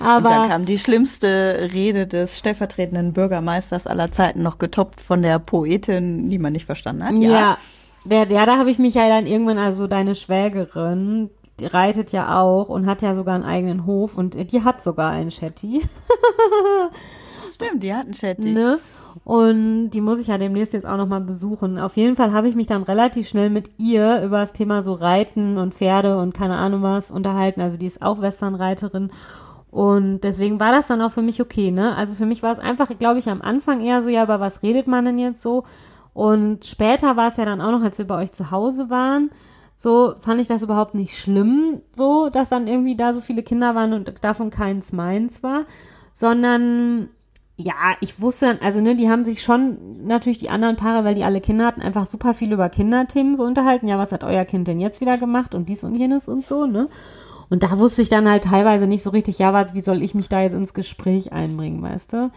[0.04, 5.22] Aber und dann kam die schlimmste Rede des stellvertretenden Bürgermeisters aller Zeiten noch getoppt von
[5.22, 7.14] der Poetin, die man nicht verstanden hat.
[7.14, 7.58] Ja,
[8.10, 12.42] ja, ja da habe ich mich ja dann irgendwann, also deine Schwägerin, die reitet ja
[12.42, 15.82] auch und hat ja sogar einen eigenen Hof und die hat sogar einen Shetty.
[17.54, 18.52] Stimmt, die hat einen Shetty.
[18.52, 18.80] Ne?
[19.24, 21.78] Und die muss ich ja demnächst jetzt auch nochmal besuchen.
[21.78, 24.94] Auf jeden Fall habe ich mich dann relativ schnell mit ihr über das Thema so
[24.94, 27.62] Reiten und Pferde und keine Ahnung was unterhalten.
[27.62, 29.12] Also die ist auch Westernreiterin.
[29.74, 31.96] Und deswegen war das dann auch für mich okay, ne?
[31.96, 34.62] Also für mich war es einfach, glaube ich, am Anfang eher so, ja, aber was
[34.62, 35.64] redet man denn jetzt so?
[36.14, 39.32] Und später war es ja dann auch noch, als wir bei euch zu Hause waren,
[39.76, 43.74] so fand ich das überhaupt nicht schlimm, so, dass dann irgendwie da so viele Kinder
[43.74, 45.64] waren und davon keins meins war,
[46.14, 47.10] sondern
[47.56, 51.16] ja, ich wusste, dann, also ne, die haben sich schon natürlich die anderen Paare, weil
[51.16, 53.88] die alle Kinder hatten, einfach super viel über Kinderthemen so unterhalten.
[53.88, 56.68] Ja, was hat euer Kind denn jetzt wieder gemacht und dies und jenes und so,
[56.68, 56.90] ne?
[57.54, 60.16] Und da wusste ich dann halt teilweise nicht so richtig, ja, was, wie soll ich
[60.16, 62.32] mich da jetzt ins Gespräch einbringen, weißt du?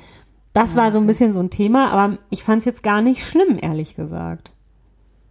[0.53, 3.01] Das ja, war so ein bisschen so ein Thema, aber ich fand es jetzt gar
[3.01, 4.53] nicht schlimm, ehrlich gesagt.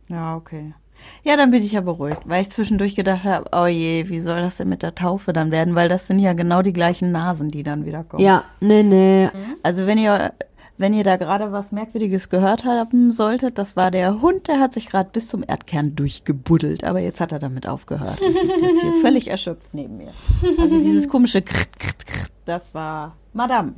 [0.09, 0.73] Ja, okay.
[1.21, 4.41] Ja, dann bin ich ja beruhigt, weil ich zwischendurch gedacht habe, oh je, wie soll
[4.41, 5.75] das denn mit der Taufe dann werden?
[5.75, 8.23] Weil das sind ja genau die gleichen Nasen, die dann wieder kommen.
[8.23, 9.29] Ja, nee, nee.
[9.61, 10.33] Also wenn ihr
[10.77, 14.73] wenn ihr da gerade was Merkwürdiges gehört haben solltet, das war der Hund, der hat
[14.73, 18.21] sich gerade bis zum Erdkern durchgebuddelt, aber jetzt hat er damit aufgehört.
[18.21, 20.09] Und liegt jetzt hier völlig erschöpft neben mir.
[20.59, 23.73] Also dieses komische Krt, Krt, Krt, das war Madame.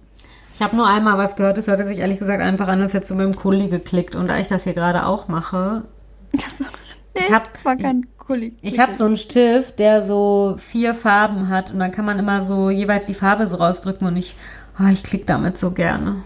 [0.55, 3.05] Ich habe nur einmal was gehört, es hörte sich ehrlich gesagt einfach an, als hätte
[3.05, 5.83] so mit dem Kuli geklickt und da ich das hier gerade auch mache.
[6.31, 6.65] Das, nee,
[7.13, 8.55] ich hab, war kein Kuli.
[8.62, 12.41] Ich habe so einen Stift, der so vier Farben hat und dann kann man immer
[12.41, 14.36] so jeweils die Farbe so rausdrücken und ich,
[14.79, 16.23] oh, ich klicke damit so gerne.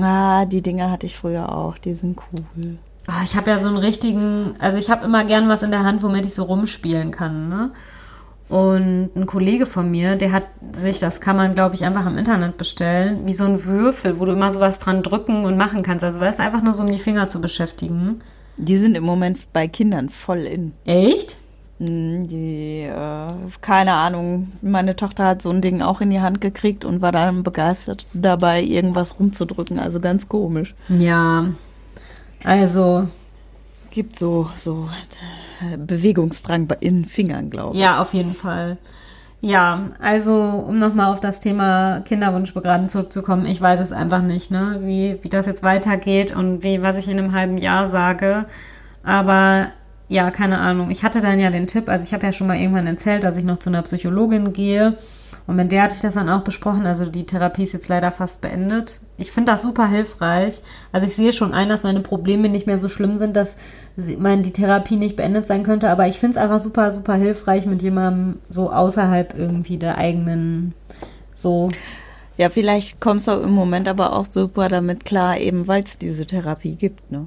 [0.00, 1.78] Ah, die Dinger hatte ich früher auch.
[1.78, 2.78] Die sind cool.
[3.06, 5.82] Ah, ich habe ja so einen richtigen, also ich habe immer gern was in der
[5.82, 7.70] Hand, womit ich so rumspielen kann, ne?
[8.48, 10.44] Und ein Kollege von mir, der hat
[10.76, 14.24] sich, das kann man, glaube ich, einfach im Internet bestellen, wie so ein Würfel, wo
[14.24, 16.02] du immer sowas dran drücken und machen kannst.
[16.02, 18.22] Also weißt einfach nur so, um die Finger zu beschäftigen.
[18.56, 20.72] Die sind im Moment bei Kindern voll in.
[20.86, 21.36] Echt?
[21.78, 23.28] Hm, die, äh,
[23.60, 27.12] keine Ahnung, meine Tochter hat so ein Ding auch in die Hand gekriegt und war
[27.12, 29.78] dann begeistert dabei, irgendwas rumzudrücken.
[29.78, 30.74] Also ganz komisch.
[30.88, 31.46] Ja,
[32.44, 33.08] also.
[33.90, 34.88] Gibt so, so
[35.62, 37.82] äh, Bewegungsdrang in Fingern, glaube ich.
[37.82, 38.76] Ja, auf jeden Fall.
[39.40, 44.80] Ja, also um nochmal auf das Thema Kinderwunschbegraden zurückzukommen, ich weiß es einfach nicht, ne,
[44.82, 48.46] wie, wie das jetzt weitergeht und wie, was ich in einem halben Jahr sage.
[49.04, 49.68] Aber
[50.08, 50.90] ja, keine Ahnung.
[50.90, 53.36] Ich hatte dann ja den Tipp, also ich habe ja schon mal irgendwann erzählt, dass
[53.36, 54.96] ich noch zu einer Psychologin gehe.
[55.46, 56.86] Und mit der hatte ich das dann auch besprochen.
[56.86, 59.00] Also die Therapie ist jetzt leider fast beendet.
[59.16, 60.60] Ich finde das super hilfreich.
[60.92, 63.56] Also ich sehe schon ein, dass meine Probleme nicht mehr so schlimm sind, dass
[64.18, 65.88] meine, die Therapie nicht beendet sein könnte.
[65.88, 70.74] Aber ich finde es einfach super, super hilfreich mit jemandem so außerhalb irgendwie der eigenen
[71.34, 71.70] so.
[72.36, 76.26] Ja, vielleicht kommst du im Moment aber auch super damit klar, eben weil es diese
[76.26, 77.26] Therapie gibt, ne?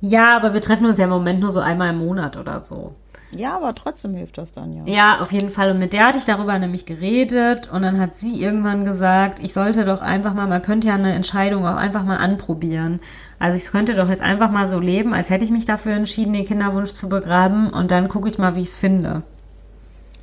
[0.00, 2.94] Ja, aber wir treffen uns ja im Moment nur so einmal im Monat oder so.
[3.32, 4.82] Ja, aber trotzdem hilft das dann ja.
[4.86, 5.70] Ja, auf jeden Fall.
[5.70, 9.52] Und mit der hatte ich darüber nämlich geredet und dann hat sie irgendwann gesagt, ich
[9.52, 12.98] sollte doch einfach mal, man könnte ja eine Entscheidung auch einfach mal anprobieren.
[13.38, 16.32] Also ich könnte doch jetzt einfach mal so leben, als hätte ich mich dafür entschieden,
[16.32, 19.22] den Kinderwunsch zu begraben und dann gucke ich mal, wie ich es finde.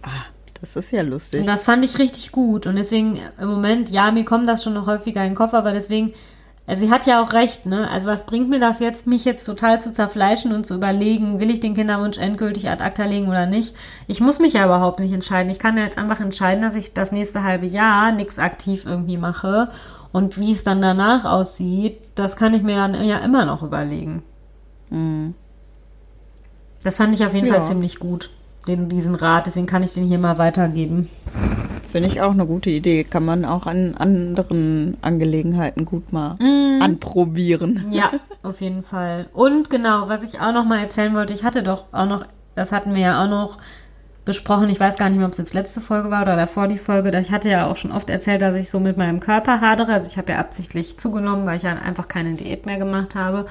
[0.04, 0.26] Ah,
[0.60, 1.42] das ist ja lustig.
[1.42, 2.68] Und das fand ich richtig gut.
[2.68, 5.72] Und deswegen im Moment, ja, mir kommt das schon noch häufiger in den Kopf, aber
[5.72, 6.14] deswegen
[6.68, 7.90] also sie hat ja auch recht, ne?
[7.90, 11.50] Also was bringt mir das jetzt, mich jetzt total zu zerfleischen und zu überlegen, will
[11.50, 13.74] ich den Kinderwunsch endgültig ad acta legen oder nicht?
[14.08, 15.50] Ich muss mich ja überhaupt nicht entscheiden.
[15.50, 19.16] Ich kann ja jetzt einfach entscheiden, dass ich das nächste halbe Jahr nichts aktiv irgendwie
[19.16, 19.70] mache.
[20.12, 24.24] Und wie es dann danach aussieht, das kann ich mir dann ja immer noch überlegen.
[24.90, 25.36] Mhm.
[26.84, 27.54] Das fand ich auf jeden ja.
[27.54, 28.30] Fall ziemlich gut,
[28.68, 29.46] den, diesen Rat.
[29.46, 31.08] Deswegen kann ich den hier mal weitergeben.
[31.98, 33.04] Finde ich auch eine gute Idee.
[33.04, 36.80] Kann man auch an anderen Angelegenheiten gut mal mm.
[36.80, 37.88] anprobieren.
[37.90, 38.12] Ja,
[38.44, 39.26] auf jeden Fall.
[39.34, 42.72] Und genau, was ich auch noch mal erzählen wollte, ich hatte doch auch noch, das
[42.72, 43.58] hatten wir ja auch noch
[44.26, 46.78] besprochen, ich weiß gar nicht mehr, ob es jetzt letzte Folge war oder davor die
[46.78, 49.92] Folge, ich hatte ja auch schon oft erzählt, dass ich so mit meinem Körper hadere.
[49.92, 53.48] Also ich habe ja absichtlich zugenommen, weil ich ja einfach keine Diät mehr gemacht habe.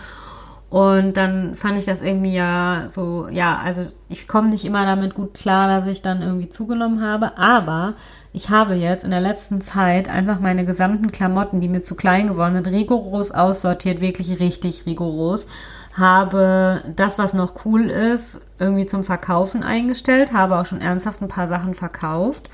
[0.68, 5.14] Und dann fand ich das irgendwie ja so, ja, also ich komme nicht immer damit
[5.14, 7.94] gut klar, dass ich dann irgendwie zugenommen habe, aber
[8.37, 12.29] ich habe jetzt in der letzten Zeit einfach meine gesamten Klamotten, die mir zu klein
[12.29, 15.49] geworden sind, rigoros aussortiert, wirklich richtig rigoros.
[15.94, 21.29] Habe das, was noch cool ist, irgendwie zum Verkaufen eingestellt, habe auch schon ernsthaft ein
[21.29, 22.51] paar Sachen verkauft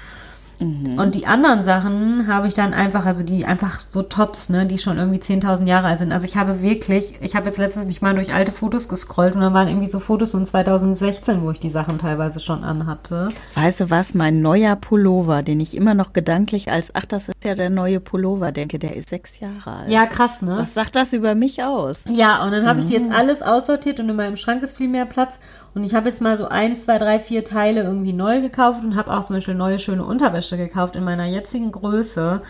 [0.64, 0.98] Mhm.
[0.98, 4.78] Und die anderen Sachen habe ich dann einfach, also die einfach so Tops, ne, die
[4.78, 6.12] schon irgendwie 10.000 Jahre alt sind.
[6.12, 9.40] Also ich habe wirklich, ich habe jetzt letztens mich mal durch alte Fotos gescrollt und
[9.40, 13.30] dann waren irgendwie so Fotos von 2016, wo ich die Sachen teilweise schon anhatte.
[13.54, 17.44] Weißt du was, mein neuer Pullover, den ich immer noch gedanklich als, ach, das ist
[17.44, 19.90] ja der neue Pullover, denke, der ist sechs Jahre alt.
[19.90, 20.56] Ja, krass, ne?
[20.58, 22.04] Was sagt das über mich aus?
[22.08, 22.80] Ja, und dann habe mhm.
[22.80, 23.16] ich die jetzt mhm.
[23.16, 25.38] alles aussortiert und in meinem Schrank ist viel mehr Platz.
[25.74, 28.94] Und ich habe jetzt mal so eins, zwei, drei, vier Teile irgendwie neu gekauft und
[28.94, 32.40] habe auch zum Beispiel neue schöne Unterwäsche gekauft in meiner jetzigen Größe.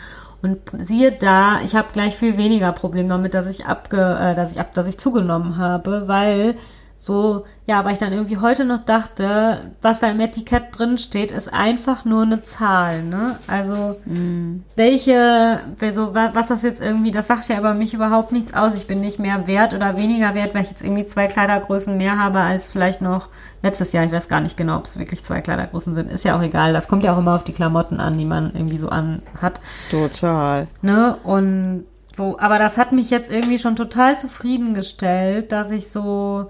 [0.43, 4.53] Und siehe da, ich habe gleich viel weniger Probleme damit, dass ich abge, äh, dass
[4.53, 6.57] ich ab, dass ich zugenommen habe, weil
[7.05, 11.33] so, ja, aber ich dann irgendwie heute noch dachte, was da im Etikett drin steht,
[11.33, 13.41] ist einfach nur eine Zahl, ne?
[13.49, 14.63] Also, mm.
[14.77, 15.59] welche,
[15.93, 18.77] so, was das jetzt irgendwie, das sagt ja aber mich überhaupt nichts aus.
[18.77, 22.21] Ich bin nicht mehr wert oder weniger wert, weil ich jetzt irgendwie zwei Kleidergrößen mehr
[22.21, 23.31] habe als vielleicht noch
[23.65, 24.05] letztes Jahr.
[24.05, 26.09] Ich weiß gar nicht genau, ob es wirklich zwei Kleidergrößen sind.
[26.09, 26.73] Ist ja auch egal.
[26.73, 29.61] Das kommt ja auch immer auf die Klamotten an, die man irgendwie so an hat.
[29.91, 30.69] Total.
[30.83, 31.17] Ne?
[31.25, 31.85] Und
[32.15, 36.47] so, aber das hat mich jetzt irgendwie schon total zufriedengestellt, dass ich so,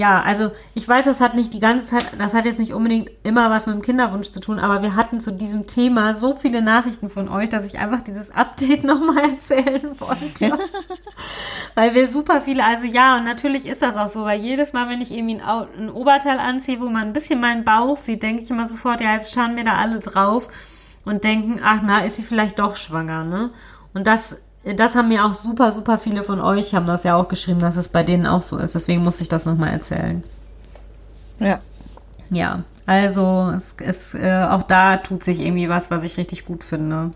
[0.00, 3.10] ja, also ich weiß, das hat nicht die ganze Zeit, das hat jetzt nicht unbedingt
[3.22, 6.62] immer was mit dem Kinderwunsch zu tun, aber wir hatten zu diesem Thema so viele
[6.62, 10.58] Nachrichten von euch, dass ich einfach dieses Update nochmal erzählen wollte.
[11.74, 14.88] weil wir super viele, also ja, und natürlich ist das auch so, weil jedes Mal,
[14.88, 18.42] wenn ich irgendwie ein, ein Oberteil anziehe, wo man ein bisschen meinen Bauch sieht, denke
[18.42, 20.48] ich immer sofort, ja, jetzt schauen wir da alle drauf
[21.04, 23.50] und denken, ach na, ist sie vielleicht doch schwanger, ne?
[23.92, 27.28] Und das das haben mir auch super, super viele von euch, haben das ja auch
[27.28, 28.74] geschrieben, dass es bei denen auch so ist.
[28.74, 30.22] Deswegen musste ich das nochmal erzählen.
[31.38, 31.60] Ja.
[32.28, 36.62] Ja, also es, es, äh, auch da tut sich irgendwie was, was ich richtig gut
[36.62, 37.10] finde.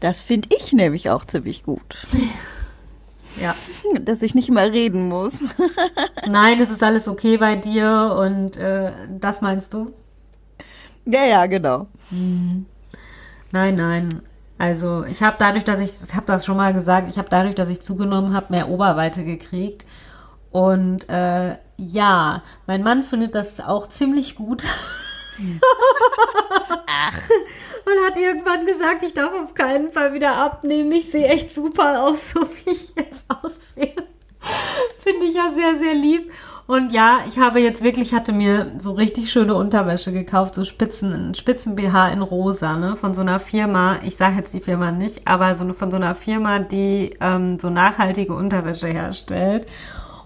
[0.00, 2.06] Das finde ich nämlich auch ziemlich gut.
[3.40, 3.54] ja.
[4.00, 5.34] Dass ich nicht mehr reden muss.
[6.26, 9.92] Nein, es ist alles okay bei dir und äh, das meinst du?
[11.04, 11.86] Ja, ja, genau.
[12.10, 12.66] Mhm.
[13.52, 14.22] Nein, nein.
[14.64, 17.54] Also ich habe dadurch, dass ich, ich habe das schon mal gesagt, ich habe dadurch,
[17.54, 19.84] dass ich zugenommen habe, mehr Oberweite gekriegt.
[20.50, 24.64] Und äh, ja, mein Mann findet das auch ziemlich gut.
[26.86, 27.20] Ach.
[27.84, 30.90] Und hat irgendwann gesagt, ich darf auf keinen Fall wieder abnehmen.
[30.92, 33.94] Ich sehe echt super aus, so wie ich jetzt aussehe.
[35.00, 36.32] Finde ich ja sehr, sehr lieb.
[36.66, 41.34] Und ja, ich habe jetzt wirklich, hatte mir so richtig schöne Unterwäsche gekauft, so Spitzen,
[41.34, 45.28] Spitzen BH in rosa, ne, von so einer Firma, ich sage jetzt die Firma nicht,
[45.28, 49.66] aber so von so einer Firma, die ähm, so nachhaltige Unterwäsche herstellt.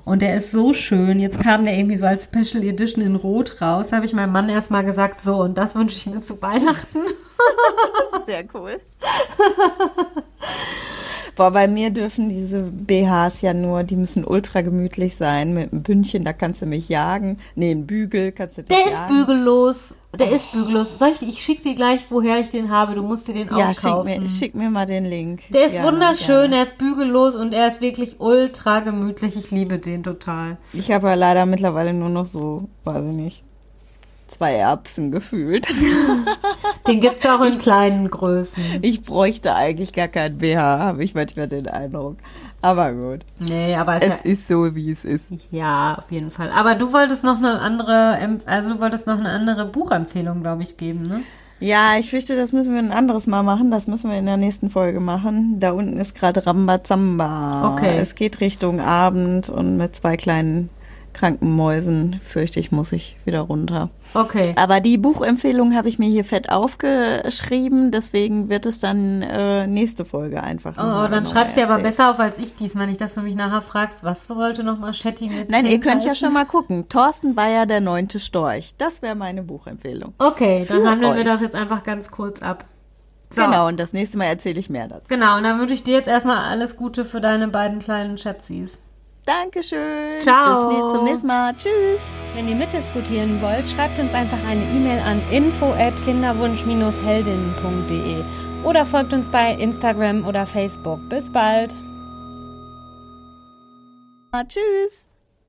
[0.05, 1.21] Und der ist so schön.
[1.21, 3.91] Jetzt kam der irgendwie so als Special Edition in Rot raus.
[3.91, 7.01] Da habe ich meinem Mann erstmal gesagt, so, und das wünsche ich mir zu Weihnachten.
[8.27, 8.81] Sehr cool.
[11.39, 15.55] Boah, bei mir dürfen diese BHs ja nur, die müssen ultra gemütlich sein.
[15.55, 17.39] Mit einem Bündchen, da kannst du mich jagen.
[17.55, 18.91] Nee, ein Bügel kannst du Der jagen.
[18.91, 19.95] ist bügellos.
[20.19, 20.35] Der oh.
[20.35, 20.99] ist bügellos.
[20.99, 22.97] Soll ich, ich schick dir gleich, woher ich den habe.
[22.97, 24.09] Du musst dir den auch ja, kaufen.
[24.09, 25.43] Ja, schick, schick mir, mal den Link.
[25.51, 29.37] Der ist ja, wunderschön, er ist bügellos und er ist wirklich ultra gemütlich.
[29.37, 30.57] Ich liebe den total.
[30.73, 33.45] Ich habe ja leider mittlerweile nur noch so, weiß ich nicht,
[34.29, 35.67] zwei Erbsen gefühlt.
[36.87, 38.81] Den gibt es auch in kleinen Größen.
[38.83, 42.17] Ich bräuchte eigentlich gar keinen BH, habe ich manchmal den Eindruck.
[42.61, 43.21] Aber gut.
[43.39, 45.27] Nee, aber es, es ist so, wie es ist.
[45.51, 46.51] Ja, auf jeden Fall.
[46.51, 50.77] Aber du wolltest noch eine andere, also du wolltest noch eine andere Buchempfehlung, glaube ich,
[50.77, 51.23] geben, ne?
[51.61, 53.71] Ja, ich fürchte, das müssen wir ein anderes Mal machen.
[53.71, 55.59] Das müssen wir in der nächsten Folge machen.
[55.59, 57.73] Da unten ist gerade Rambazamba.
[57.75, 57.97] Okay.
[57.97, 60.71] Es geht Richtung Abend und mit zwei kleinen
[61.19, 63.91] kranken Mäusen, fürchte ich, muss ich wieder runter.
[64.15, 64.55] Okay.
[64.57, 70.05] Aber die Buchempfehlung habe ich mir hier fett aufgeschrieben, deswegen wird es dann äh, nächste
[70.05, 70.75] Folge einfach.
[70.77, 73.63] Oh, dann schreibst du aber besser auf als ich diesmal nicht, dass du mich nachher
[73.63, 76.09] fragst, was sollte nochmal Shetty mit Nein, ihr könnt heißen?
[76.09, 76.89] ja schon mal gucken.
[76.89, 78.75] Thorsten Bayer, der neunte Storch.
[78.79, 80.15] Das wäre meine Buchempfehlung.
[80.19, 82.65] Okay, dann handeln wir das jetzt einfach ganz kurz ab.
[83.31, 83.43] So.
[83.43, 85.05] Genau, und das nächste Mal erzähle ich mehr dazu.
[85.09, 88.81] Genau, und dann wünsche ich dir jetzt erstmal alles Gute für deine beiden kleinen Schätzis.
[89.29, 90.23] Dankeschön.
[90.23, 90.71] Ciao.
[90.71, 91.55] Bis zum nächsten Mal.
[91.55, 92.01] Tschüss.
[92.35, 98.25] Wenn ihr mitdiskutieren wollt, schreibt uns einfach eine E-Mail an info@kinderwunsch-heldinnen.de
[98.65, 101.07] oder folgt uns bei Instagram oder Facebook.
[101.11, 101.77] Bis bald.
[104.49, 105.08] Tschüss.